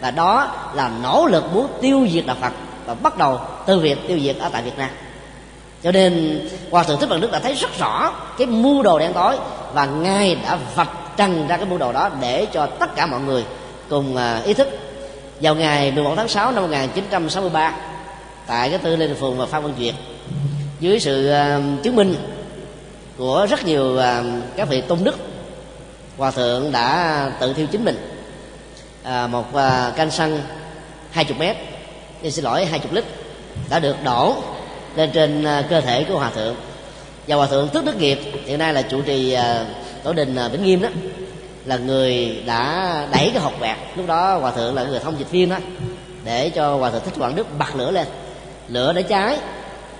[0.00, 2.52] Và đó là nỗ lực muốn tiêu diệt đạo phật
[2.86, 4.90] và bắt đầu từ việc tiêu diệt ở tại việt nam.
[5.82, 6.40] Cho nên
[6.70, 9.36] hòa thượng thích bằng đức đã thấy rất rõ cái mưu đồ đen tối
[9.74, 13.20] và ngài đã vạch trần ra cái mưu đồ đó để cho tất cả mọi
[13.20, 13.44] người
[13.88, 14.68] cùng à, ý thức
[15.40, 17.74] vào ngày 11 tháng 6 năm 1963
[18.46, 19.94] tại cái tư Lê Phường và Phan Văn Duyệt
[20.80, 22.14] dưới sự uh, chứng minh
[23.18, 24.02] của rất nhiều uh,
[24.56, 25.16] các vị tôn đức
[26.16, 27.96] hòa thượng đã tự thiêu chính mình
[29.02, 30.40] uh, một uh, canh xăng
[31.10, 31.56] 20 mét
[32.22, 33.04] thì xin lỗi 20 lít
[33.70, 34.36] đã được đổ
[34.96, 36.56] lên trên uh, cơ thể của hòa thượng.
[37.28, 39.66] Và hòa thượng tức đức nghiệp hiện nay là chủ trì uh,
[40.02, 40.88] tổ đình uh, vĩnh nghiêm đó
[41.64, 45.30] là người đã đẩy cái hộp quẹt lúc đó hòa thượng là người thông dịch
[45.30, 45.56] viên đó,
[46.24, 48.06] để cho hòa thượng thích quảng đức bật lửa lên.
[48.68, 49.38] Lửa đã cháy,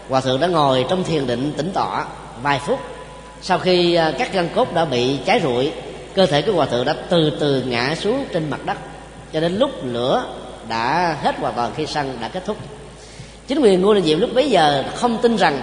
[0.08, 2.06] hòa thượng đã ngồi trong thiền định tĩnh tọa
[2.42, 2.80] vài phút.
[3.42, 5.72] Sau khi à, các gân cốt đã bị cháy rụi,
[6.14, 8.76] cơ thể của hòa thượng đã từ từ ngã xuống trên mặt đất.
[9.32, 10.24] Cho đến lúc lửa
[10.68, 12.56] đã hết hoàn toàn, khi săn đã kết thúc.
[13.46, 15.60] Chính quyền ngô đình diệm lúc bấy giờ không tin rằng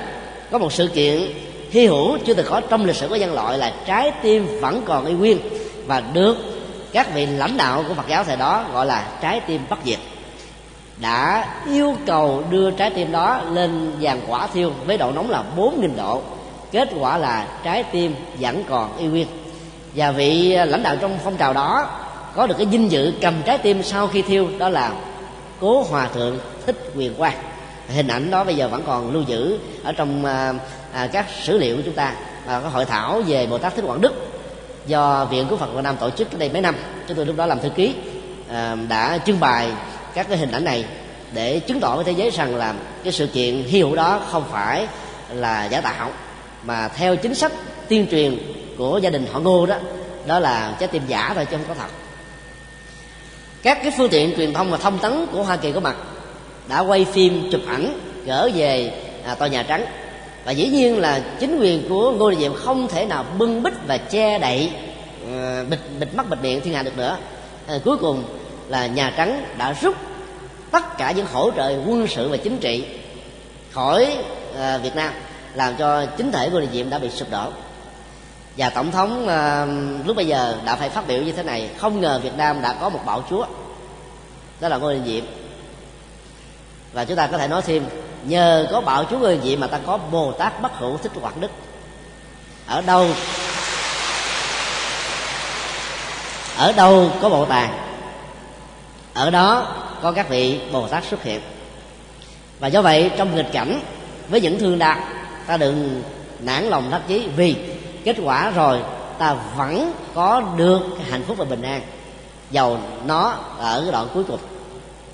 [0.52, 1.32] có một sự kiện
[1.72, 4.82] hy hữu chưa từng có trong lịch sử của nhân loại là trái tim vẫn
[4.86, 5.38] còn y nguyên
[5.88, 6.38] và được
[6.94, 10.00] các vị lãnh đạo của Phật giáo thời đó gọi là trái tim bất diệt.
[10.98, 15.44] Đã yêu cầu đưa trái tim đó lên dàn quả thiêu với độ nóng là
[15.58, 16.22] 4.000 độ
[16.72, 19.28] kết quả là trái tim vẫn còn y nguyên.
[19.96, 21.90] Và vị lãnh đạo trong phong trào đó
[22.36, 24.92] có được cái vinh dự cầm trái tim sau khi thiêu đó là
[25.60, 27.38] cố hòa thượng thích quyền quang.
[27.88, 30.54] Hình ảnh đó bây giờ vẫn còn lưu giữ ở trong à,
[30.94, 32.14] à, các sử liệu của chúng ta
[32.46, 34.41] và có hội thảo về bồ tát thích quảng đức
[34.86, 36.76] do viện của phật việt nam tổ chức cách đây mấy năm.
[37.08, 37.94] Chúng tôi lúc đó làm thư ký
[38.50, 39.70] à, đã trưng bày
[40.14, 40.86] các cái hình ảnh này
[41.34, 42.74] để chứng tỏ với thế giới rằng là
[43.04, 44.88] cái sự kiện hi hữu đó không phải
[45.34, 46.10] là giả tạo
[46.64, 47.52] mà theo chính sách
[47.90, 48.38] tuyên truyền
[48.78, 49.76] của gia đình họ ngô đó
[50.26, 51.92] đó là trái tim giả thôi chứ không có thật.
[53.64, 55.96] Các cái phương tiện truyền thông và thông tấn của hoa kỳ có mặt
[56.68, 58.94] đã quay phim chụp ảnh gỡ về
[59.26, 59.86] à, tòa nhà trắng
[60.46, 63.74] và dĩ nhiên là chính quyền của ngô đình diệm không thể nào bưng bít
[63.88, 64.72] và che đậy
[65.24, 67.18] uh, bịt bịt mắt bịt miệng thiên hạ được nữa.
[67.68, 68.24] À, cuối cùng
[68.68, 69.96] là nhà trắng đã rút
[70.72, 72.86] tất cả những hỗ trợ quân sự và chính trị
[73.72, 74.18] khỏi
[74.52, 75.14] uh, việt nam
[75.54, 77.52] làm cho chính thể ngô đình diệm đã bị sụp đổ.
[78.58, 82.02] Và tổng thống uh, lúc bây giờ đã phải phát biểu như thế này không
[82.02, 83.46] ngờ việt nam đã có một bảo chúa
[84.60, 85.24] đó là ngô đình diệm.
[86.94, 87.84] Và chúng ta có thể nói thêm
[88.26, 91.38] nhờ có bảo chú ngô vậy mà ta có bồ tát bất hữu thích hoạt
[91.38, 91.52] đức.
[92.68, 93.08] Ở đâu
[96.58, 97.78] ở đâu có bộ tàng?
[99.14, 101.42] Ở đó có các vị bồ tát xuất hiện.
[102.60, 103.82] Và do vậy, trong nghịch cảnh,
[104.30, 104.98] với những thương đạt
[105.48, 106.04] ta đừng
[106.40, 107.56] nản lòng thất chí, vì
[108.04, 108.80] kết quả rồi
[109.18, 111.82] ta vẫn có được hạnh phúc và bình an.
[112.52, 114.40] Giàu nó ở cái đoạn cuối cùng.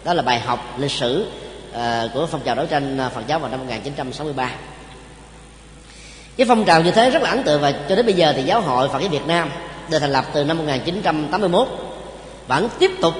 [0.04, 1.32] Đó là bài học lịch sử
[1.74, 4.52] à, của phong trào đấu tranh ờ, Phật giáo vào năm 1963
[6.38, 8.44] cái phong trào như thế rất là ấn tượng và cho đến bây giờ thì
[8.44, 9.50] giáo hội Phật giáo Việt Nam
[9.90, 11.68] được thành lập từ năm 1981
[12.48, 13.14] vẫn tiếp tục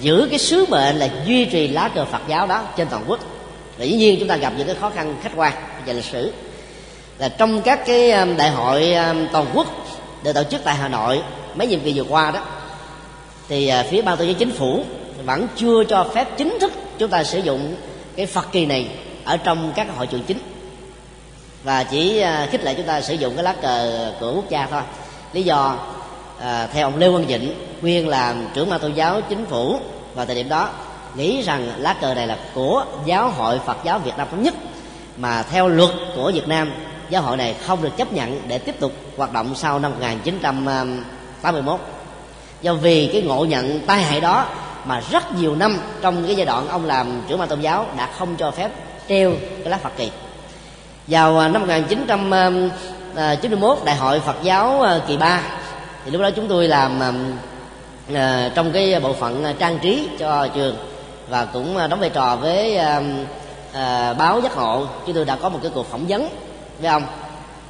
[0.00, 3.20] giữ cái sứ mệnh là duy trì lá cờ Phật giáo đó trên toàn quốc.
[3.78, 5.52] Và dĩ nhiên chúng ta gặp những cái khó khăn khách quan
[5.86, 6.32] về lịch sử.
[7.18, 8.94] Là trong các cái ờ, đại hội
[9.32, 9.66] toàn quốc
[10.22, 11.22] được tổ chức tại Hà Nội
[11.54, 12.40] mấy nhiệm kỳ vừa qua đó
[13.48, 14.84] thì phía ban tổ chức chính phủ
[15.24, 17.76] vẫn chưa cho phép chính thức chúng ta sử dụng
[18.16, 18.88] cái Phật kỳ này
[19.24, 20.38] ở trong các hội trường chính.
[21.64, 24.66] Và chỉ à, khích lệ chúng ta sử dụng cái lá cờ của quốc gia
[24.66, 24.82] thôi.
[25.32, 25.78] Lý do
[26.40, 29.78] à, theo ông lê quang vịnh nguyên làm trưởng ban tôn giáo chính phủ
[30.14, 30.70] vào thời điểm đó
[31.14, 34.54] nghĩ rằng lá cờ này là của giáo hội phật giáo việt nam thống nhất
[35.16, 36.72] mà theo luật của việt nam
[37.10, 41.80] giáo hội này không được chấp nhận để tiếp tục hoạt động sau năm 1981
[42.62, 44.46] do vì cái ngộ nhận tai hại đó
[44.84, 48.08] mà rất nhiều năm trong cái giai đoạn ông làm trưởng ban tôn giáo đã
[48.18, 48.70] không cho phép
[49.08, 50.10] treo cái lá Phật kỳ.
[51.06, 55.42] Vào à, năm 1991 à, đại hội Phật giáo à, kỳ ba
[56.04, 57.00] thì lúc đó chúng tôi làm
[58.54, 60.76] trong cái bộ phận trang trí cho trường
[61.28, 62.78] và cũng đóng vai trò với
[64.18, 64.86] báo giác ngộ.
[65.06, 66.28] Chúng tôi đã có một cái cuộc phỏng vấn
[66.80, 67.02] với ông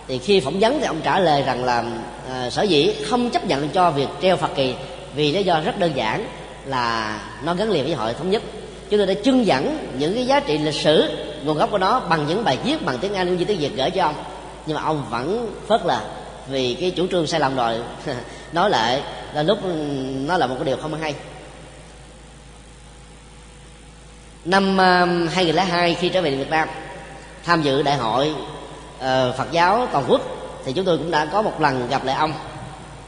[0.08, 1.84] thì khi phỏng vấn thì ông trả lời rằng là
[2.30, 4.74] à, sở dĩ không chấp nhận cho việc treo phật kỳ
[5.14, 6.26] vì lý do rất đơn giản
[6.66, 8.42] là nó gắn liền với hội thống nhất.
[8.90, 11.10] Chúng tôi đã trưng dẫn những cái giá trị lịch sử,
[11.44, 13.76] nguồn gốc của nó bằng những bài viết, bằng tiếng anh cũng như tiếng việt
[13.76, 14.14] gửi cho ông.
[14.66, 16.00] Nhưng mà ông vẫn phớt lờ
[16.48, 17.80] vì cái chủ trương sai lầm rồi.
[18.52, 19.02] Nói lại
[19.34, 19.58] là lúc
[20.26, 21.14] nó là một cái điều không hay.
[24.44, 26.68] Năm ờ, 2002 khi trở về Việt Nam,
[27.44, 28.34] tham dự đại hội
[28.98, 30.20] ờ, Phật giáo toàn quốc,
[30.64, 32.32] thì chúng tôi cũng đã có một lần gặp lại ông.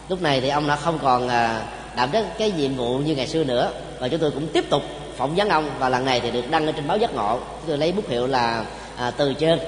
[0.08, 1.60] Lúc này thì ông đã không còn ờ,
[1.96, 3.70] đảm trách cái nhiệm vụ như ngày xưa nữa.
[3.98, 4.82] Và chúng tôi cũng tiếp tục
[5.16, 5.70] phỏng vấn ông.
[5.78, 7.38] Và lần này thì được đăng ở trên báo giác ngộ.
[7.38, 8.64] Chúng tôi lấy bút hiệu là
[8.96, 9.58] à, từ trên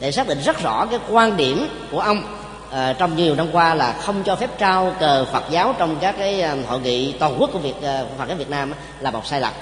[0.00, 2.22] để xác định rất rõ cái quan điểm của ông.
[2.70, 6.14] À, trong nhiều năm qua là không cho phép trao cờ Phật giáo trong các
[6.18, 9.26] cái à, hội nghị toàn quốc của Việt à, Phật giáo Việt Nam là một
[9.26, 9.52] sai lầm.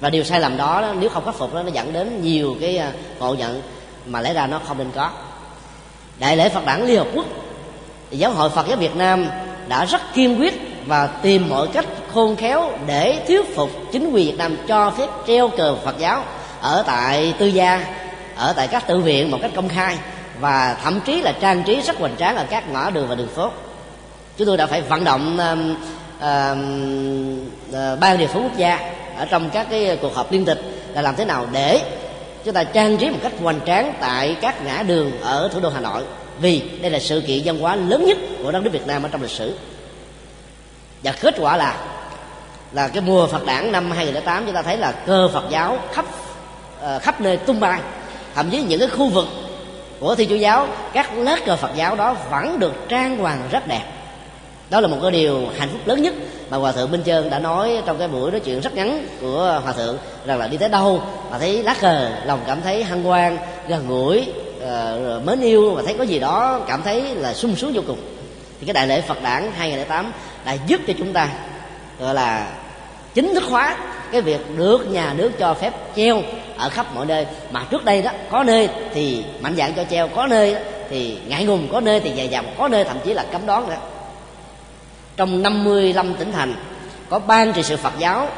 [0.00, 2.78] Và điều sai lầm đó nếu không khắc phục đó, nó dẫn đến nhiều cái
[2.78, 3.62] à, ngộ nhận
[4.06, 5.10] mà lẽ ra nó không nên có.
[6.18, 7.26] Đại lễ phật đản liên hợp quốc
[8.10, 9.26] giáo hội phật giáo việt nam
[9.68, 14.26] đã rất kiên quyết và tìm mọi cách khôn khéo để thuyết phục chính quyền
[14.26, 16.24] việt nam cho phép treo cờ phật giáo
[16.60, 17.84] ở tại tư gia
[18.36, 19.98] ở tại các tự viện một cách công khai
[20.40, 23.28] và thậm chí là trang trí rất hoành tráng ở các ngõ đường và đường
[23.28, 23.50] phố.
[24.36, 25.58] Chúng tôi đã phải vận động uh,
[26.18, 26.58] uh,
[27.70, 30.60] uh, ban điều phối quốc gia ở trong các cái cuộc họp liên tịch
[30.94, 31.80] là làm thế nào để
[32.44, 35.68] chúng ta trang trí một cách hoành tráng tại các ngã đường ở thủ đô
[35.68, 36.02] hà nội.
[36.40, 39.08] Vì đây là sự kiện văn hóa lớn nhất của đất nước việt nam ở
[39.12, 39.54] trong lịch sử
[41.02, 41.76] và kết quả là
[42.72, 46.04] là cái mùa Phật đản năm 2008 chúng ta thấy là cơ Phật giáo khắp
[46.80, 47.80] ờ, khắp nơi tung bay.
[48.34, 49.26] Thậm chí những cái khu vực
[50.00, 53.66] của thi chúa giáo các lớp cờ Phật giáo đó vẫn được trang hoàng rất
[53.66, 53.82] đẹp.
[54.70, 56.14] Đó là một cái điều hạnh phúc lớn nhất
[56.50, 59.60] mà hòa thượng minh trơn đã nói trong cái buổi nói chuyện rất ngắn của
[59.64, 63.02] hòa thượng rằng là đi tới đâu mà thấy lá cờ lòng cảm thấy hăng
[63.02, 63.38] hoan
[63.68, 64.28] gần gũi
[64.58, 67.98] uh, mến yêu và thấy có gì đó cảm thấy là sung sướng vô cùng.
[68.60, 70.12] Thì cái đại lễ phật đản 2008
[70.46, 71.28] đã giúp cho chúng ta
[72.00, 72.48] gọi là
[73.14, 73.76] chính thức hóa
[74.12, 76.22] cái việc được nhà nước cho phép treo
[76.56, 77.26] ở khắp mọi nơi.
[77.50, 81.18] Mà trước đây đó có nơi thì mạnh dạng cho treo có nơi đó, thì
[81.26, 83.76] ngại ngùng có nơi thì dài dòng có nơi thậm chí là cấm đoán nữa.
[85.16, 86.54] Trong 55 tỉnh thành
[87.08, 88.28] có ban trị sự Phật giáo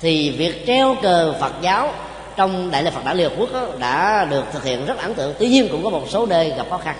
[0.00, 1.92] thì việc treo cờ Phật giáo
[2.36, 5.34] trong đại lễ Phật đản Liên Hợp Quốc đã được thực hiện rất ấn tượng.
[5.38, 6.96] Tuy nhiên cũng có một số nơi gặp khó khăn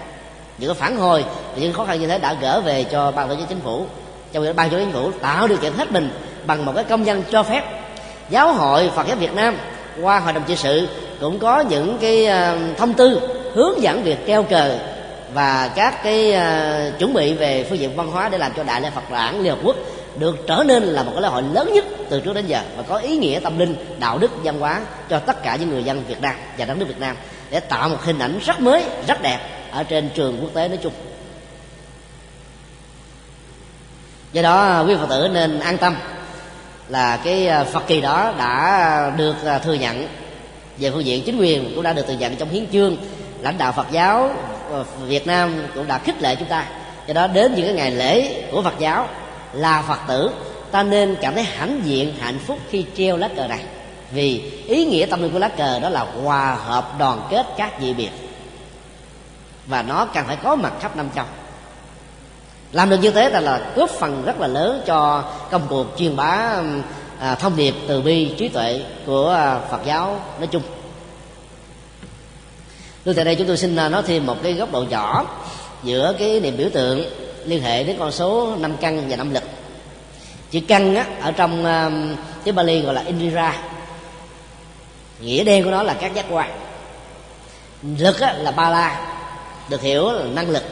[0.59, 1.25] những cái phản hồi.
[1.57, 3.87] Những khó khăn như thế đã gỡ về cho ban tổ chức chính phủ.
[4.33, 6.11] Trong ban tổ chức chính phủ tạo điều kiện hết mình
[6.47, 7.63] bằng một cái công dân cho phép.
[8.31, 9.57] Giáo hội Phật giáo Việt Nam
[10.03, 10.89] qua hội đồng trị sự
[11.21, 13.21] cũng có những cái ờ, thông tư
[13.55, 14.79] hướng dẫn việc treo cờ
[15.35, 18.81] và các cái uh, chuẩn bị về phương diện văn hóa để làm cho đại
[18.81, 19.77] lễ Phật đản Liên Hợp Quốc
[20.19, 22.83] được trở nên là một cái lễ hội lớn nhất từ trước đến giờ và
[22.83, 24.81] có ý nghĩa tâm linh đạo đức văn hóa
[25.11, 27.17] cho tất cả những người dân Việt Nam và đất nước Việt Nam
[27.51, 29.39] để tạo một hình ảnh rất mới rất đẹp
[29.73, 30.93] ở trên trường quốc tế nói chung.
[34.33, 35.97] Do đó, quý phật tử nên an tâm
[36.89, 40.09] là cái à, phật kỳ đó đã được à, thừa nhận
[40.79, 42.97] về phương diện chính quyền, cũng đã được thừa nhận trong hiến chương.
[43.41, 44.31] Lãnh đạo phật giáo
[44.73, 46.67] à, việt nam cũng đã khích lệ chúng ta.
[47.07, 49.09] Do đó, đến những cái ngày lễ của phật giáo
[49.53, 50.31] là phật tử,
[50.71, 53.61] ta nên cảm thấy hãnh diện, hạnh phúc khi treo lá cờ này.
[54.13, 57.73] Vì ý nghĩa tâm linh của lá cờ đó là hòa hợp đoàn kết các
[57.81, 58.11] dị biệt
[59.67, 61.25] và nó cần phải có mặt khắp năm châu
[62.73, 66.17] làm được như thế là là góp phần rất là lớn cho công cuộc truyền
[66.17, 66.63] bá
[67.19, 70.63] à, thông điệp từ bi trí tuệ của à, Phật giáo nói chung.
[73.05, 75.27] Lúc tại đây chúng tôi xin à, nói thêm một cái góc độ nhỏ
[75.83, 77.05] giữa cái niệm biểu tượng
[77.45, 79.43] liên hệ đến con số năm căn và năm lực.
[80.51, 83.57] Chữ căn á, ở trong uh, tiếng Bali gọi là Indira.
[85.21, 86.51] Nghĩa đen của nó là các giác quan.
[87.99, 89.12] Lực á, là ba la,
[89.73, 90.63] được hiểu là năng lực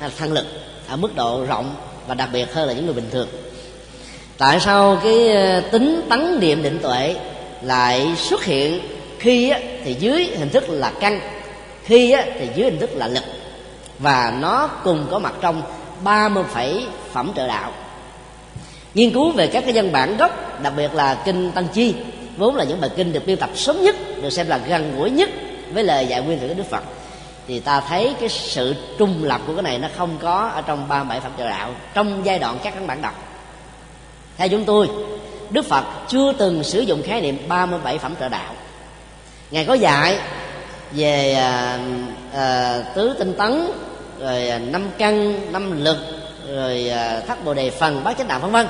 [0.00, 0.46] hay là thân lực
[0.88, 1.74] ở mức độ rộng
[2.06, 3.28] và đặc biệt hơn là những người bình thường.
[4.38, 7.16] Tại sao cái ờ, tính tấn niệm định tuệ
[7.62, 8.80] lại xuất hiện
[9.18, 9.52] khi
[9.84, 11.20] thì dưới hình thức là căn,
[11.84, 13.24] khi thì dưới hình thức là lực.
[13.98, 15.62] Và nó cùng có mặt trong
[16.04, 17.72] 30 phẩy phẩm trợ đạo.
[18.94, 21.94] Nghiên cứu về các cái văn bản gốc, đặc biệt là kinh tăng chi,
[22.36, 25.10] vốn là những bài kinh được biên tập sớm nhất, được xem là gần gũi
[25.10, 25.30] nhất
[25.72, 26.82] với lời dạy nguyên thủy của đức phật
[27.48, 30.88] thì ta thấy cái sự trung lập của cái này nó không có ở trong
[30.88, 33.14] ba bảy phẩm trợ đạo trong giai đoạn các ấn bản đọc.
[34.36, 34.88] Theo chúng tôi
[35.50, 38.54] đức phật chưa từng sử dụng khái niệm 37 phẩm trợ đạo.
[39.50, 40.18] Ngài có dạy
[40.92, 41.78] về à,
[42.34, 43.70] à, tứ tinh tấn
[44.20, 45.98] rồi à, năm căn năm lực
[46.48, 48.66] rồi à, thất bồ đề phần bát chánh đạo vân vân.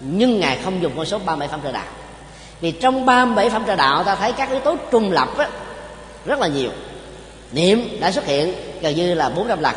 [0.00, 1.84] Nhưng ngài không dùng con số 37 phẩm trợ đạo.
[2.60, 5.48] Vì trong 37 phẩm trợ đạo ta thấy các yếu tố trung lập á,
[6.24, 6.70] rất là nhiều
[7.52, 9.74] niệm đã xuất hiện gần như là bốn năm lần.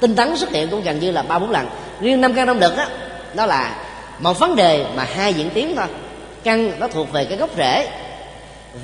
[0.00, 1.66] Tinh tấn xuất hiện cũng gần như là ba bốn lần.
[2.00, 2.88] Riêng năm căn năm lực á
[3.34, 3.76] đó là
[4.18, 5.86] một vấn đề mà hai diễn tiến thôi.
[6.44, 7.88] Căn nó thuộc về cái gốc rễ.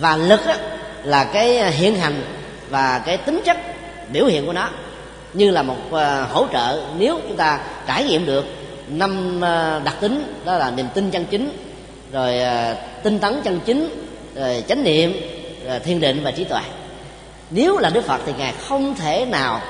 [0.01, 0.57] Và lực á,
[1.05, 2.23] là cái hiện hành
[2.71, 3.57] và cái tính chất
[4.13, 4.69] biểu hiện của nó.
[5.33, 8.45] Như là một uh, hỗ trợ nếu chúng ta trải nghiệm được
[8.89, 11.57] năm uh, đặc tính đó là niềm tin chân chính
[12.13, 13.89] rồi uh, tinh tấn chân chính
[14.35, 15.21] rồi chánh niệm
[15.67, 16.61] rồi thiên định và trí tuệ
[17.55, 19.61] nếu là đức phật thì ngài không thể nào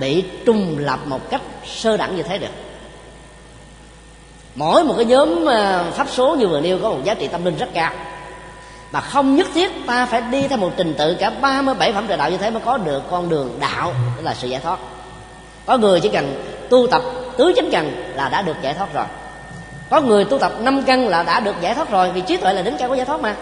[0.00, 2.48] bị trùng lập một cách sơ đẳng như thế được.
[4.54, 7.44] Mỗi một cái nhóm ờ, pháp số như vừa nêu có một giá trị tâm
[7.44, 7.92] linh rất cao.
[8.92, 12.16] Mà không nhất thiết ta phải đi theo một trình tự cả 37 phẩm trời
[12.16, 14.78] đạo như thế mới có được con đường đạo tức là sự giải thoát.
[15.66, 17.02] Có người chỉ cần tu tập
[17.36, 19.04] tứ chánh cần là đã được giải thoát rồi.
[19.90, 22.52] Có người tu tập năm căn là đã được giải thoát rồi, vì trí tuệ
[22.52, 23.36] là đỉnh cao của giải thoát mà.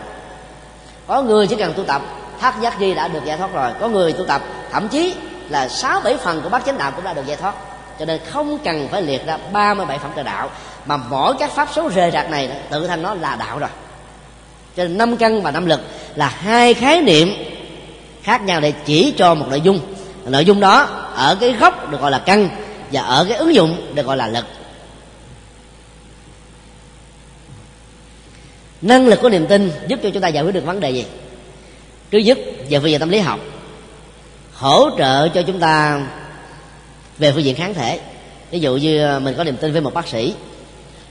[1.06, 2.02] Có người chỉ cần tu tập
[2.42, 3.70] thác giác di đã được giải thoát rồi.
[3.80, 5.14] Có người tu tập, thậm chí
[5.48, 7.54] là sáu bảy phần của bát chánh đạo cũng đã được giải thoát.
[7.98, 10.50] Cho nên không cần phải liệt ra 37 phẩm trời đạo,
[10.86, 13.68] mà mỗi các pháp số rời rạc này tự thân nó là đạo rồi.
[14.76, 15.80] Cho nên năm căn và năm lực
[16.14, 17.34] là hai khái niệm
[18.22, 19.80] khác nhau để chỉ cho một nội dung.
[20.24, 20.80] Nội dung đó
[21.14, 22.48] ở cái gốc được gọi là căn
[22.92, 24.44] và ở cái ứng dụng được gọi là lực.
[28.82, 31.04] Năng lực của niềm tin giúp cho chúng ta giải quyết được vấn đề gì?
[32.12, 32.38] Thứ nhất
[32.70, 33.40] về phương diện tâm lý học,
[34.54, 36.00] hỗ trợ cho chúng ta
[37.18, 38.00] về phương diện kháng thể.
[38.50, 40.34] Ví dụ như ờ, mình có niềm tin với một bác sĩ,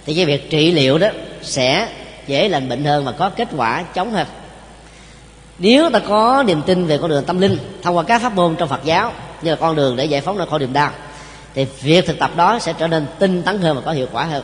[0.05, 1.07] thì cái việc trị liệu đó
[1.41, 1.87] sẽ
[2.27, 4.27] dễ lành bệnh hơn và có kết quả chống hơn.
[5.57, 8.55] Nếu ta có niềm tin về con đường tâm linh, thông qua các pháp môn
[8.55, 10.91] trong phật giáo như là con đường để giải phóng ra khỏi niềm đau,
[11.55, 14.23] thì việc thực tập đó sẽ trở nên tinh tấn hơn và có hiệu quả
[14.23, 14.43] hơn.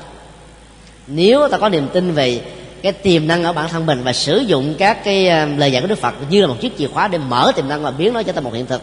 [1.07, 2.41] Nếu ta có niềm tin về
[2.81, 5.81] cái tiềm năng ở bản thân mình và sử dụng các cái ờ, lời dạy
[5.81, 8.13] của đức phật như là một chiếc chìa khóa để mở tiềm năng và biến
[8.13, 8.81] nó trở thành một hiện thực,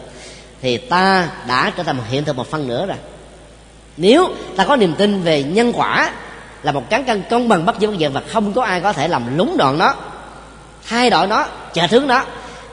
[0.61, 2.97] thì ta đã trở thành một hiện thực một phần nữa rồi.
[3.97, 6.11] Nếu ta có niềm tin về nhân quả
[6.63, 8.93] là một cán cân công bằng bất diệt bất diệt và không có ai có
[8.93, 9.95] thể làm lúng đoạn nó,
[10.87, 12.25] thay đổi nó trợ hướng nó,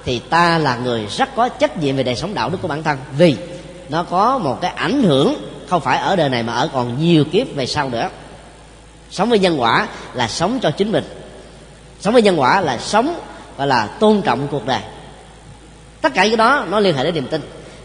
[0.05, 2.83] thì ta là người rất có trách nhiệm về đời sống đạo đức của bản
[2.83, 2.99] thân.
[3.19, 3.37] Vì
[3.89, 5.35] nó có một cái ảnh hưởng
[5.69, 8.09] không phải ở đời này mà ở còn nhiều kiếp về sau nữa
[9.13, 11.05] sống với nhân quả là sống cho chính mình.
[12.01, 13.21] Sống với nhân quả là sống
[13.57, 14.81] và là tôn trọng cuộc đời.
[16.01, 17.41] Tất cả cái đó nó liên hệ đến niềm tin.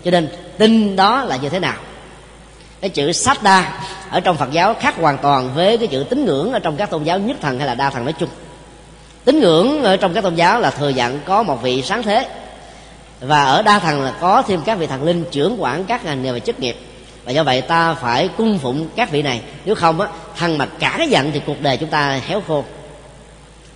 [0.05, 1.73] Cho nên tin đó là như thế nào?
[2.81, 3.11] Cái chữ
[3.41, 6.77] đa ở trong Phật giáo khác hoàn toàn với cái chữ tín ngưỡng ở trong
[6.77, 8.29] các tôn giáo nhất thần hay là đa thần nói chung.
[9.25, 12.29] Tín ngưỡng ở trong các tôn giáo là thừa nhận có một vị sáng thế
[13.19, 16.23] và ở đa thần là có thêm các vị thần linh trưởng quản các ngành
[16.23, 16.77] nghề và chức nghiệp
[17.27, 19.41] và do vậy ta phải cung phụng các vị này.
[19.65, 22.63] Nếu không á, thằng mà cả dặn thì cuộc đời chúng ta héo khô.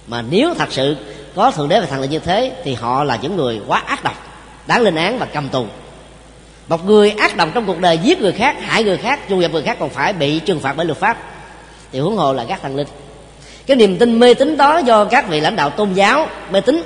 [0.07, 0.95] Mà nếu thật sự
[1.35, 4.03] có thượng đế và thần linh như thế, thì họ là những người quá ác
[4.03, 4.15] độc,
[4.67, 5.65] đáng lên án và cầm tù.
[6.67, 9.51] Một người ác độc trong cuộc đời giết người khác, hại người khác chu dập
[9.51, 11.17] người khác còn phải bị trừng phạt bởi luật pháp.
[11.91, 12.87] Thì huống hồ là các thần linh.
[13.67, 16.83] Cái niềm tin mê tín đó do các vị lãnh đạo tôn giáo mê tín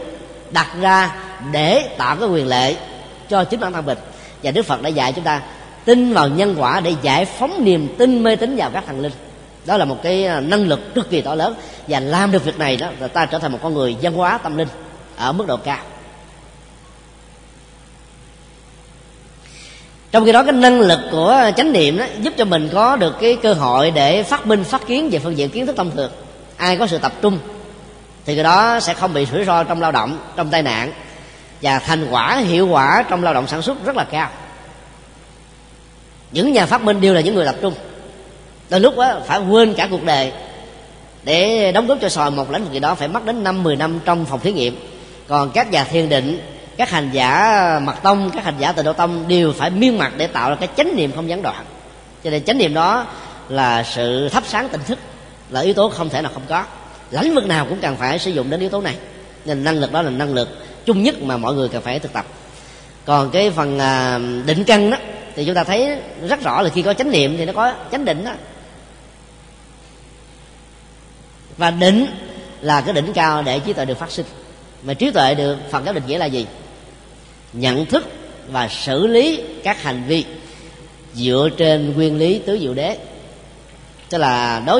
[0.51, 1.15] đặt ra
[1.51, 2.75] để tạo cái quyền lệ
[3.29, 3.97] cho chính bản thân mình.
[4.43, 5.41] Và đức phật đã dạy chúng ta
[5.85, 9.11] tin vào nhân quả để giải phóng niềm tin mê tín vào các thần linh.
[9.65, 11.55] Đó là một cái à, năng lực cực kỳ to lớn.
[11.87, 14.37] Và làm được việc này đó, là ta trở thành một con người văn hóa
[14.37, 14.67] tâm linh
[15.15, 15.79] ở mức độ cao.
[20.11, 23.15] Trong khi đó, cái năng lực của chánh niệm đó giúp cho mình có được
[23.21, 26.11] cái cơ hội để phát minh, phát kiến về phương diện kiến thức thông thường.
[26.57, 27.39] Ai có sự tập trung,
[28.25, 30.91] thì cái đó sẽ không bị rủi ro trong lao động, trong tai nạn.
[31.61, 34.29] Và thành quả, hiệu quả trong lao động sản xuất rất là cao
[36.31, 37.73] những nhà phát minh đều là những người tập trung.
[38.69, 40.31] Đôi lúc đó, phải quên cả cuộc đời.
[41.23, 43.75] Để đóng góp cho sòi một lĩnh vực gì đó phải mất đến năm mười
[43.75, 44.79] năm trong phòng thí nghiệm.
[45.27, 46.39] Còn các nhà thiền định
[46.77, 50.13] các hành giả mật tông các hành giả từ độ tông đều phải miên mặt
[50.17, 51.65] để tạo ra cái chánh niệm không gián đoạn.
[52.23, 53.05] Cho nên chánh niệm đó
[53.49, 54.99] là sự thắp sáng tỉnh thức
[55.49, 56.63] là yếu tố không thể nào không có.
[57.11, 58.95] Lĩnh vực nào cũng cần phải sử dụng đến yếu tố này.
[59.45, 60.49] Nên năng lực đó là năng lực
[60.85, 62.25] chung nhất mà mọi người cần phải thực tập.
[63.05, 64.97] Còn cái phần à, định căn đó
[65.35, 68.05] thì chúng ta thấy rất rõ là khi có chánh niệm thì nó có chánh
[68.05, 68.33] định đó.
[71.57, 72.07] Và định
[72.61, 74.25] là cái đỉnh cao để trí tuệ được phát sinh.
[74.83, 76.45] Mà trí tuệ được, phật giáo định nghĩa là gì?
[77.53, 78.05] Nhận thức
[78.47, 80.25] và xử lý các hành vi
[81.13, 82.97] dựa trên nguyên lý tứ diệu đế.
[84.09, 84.73] Tức là đối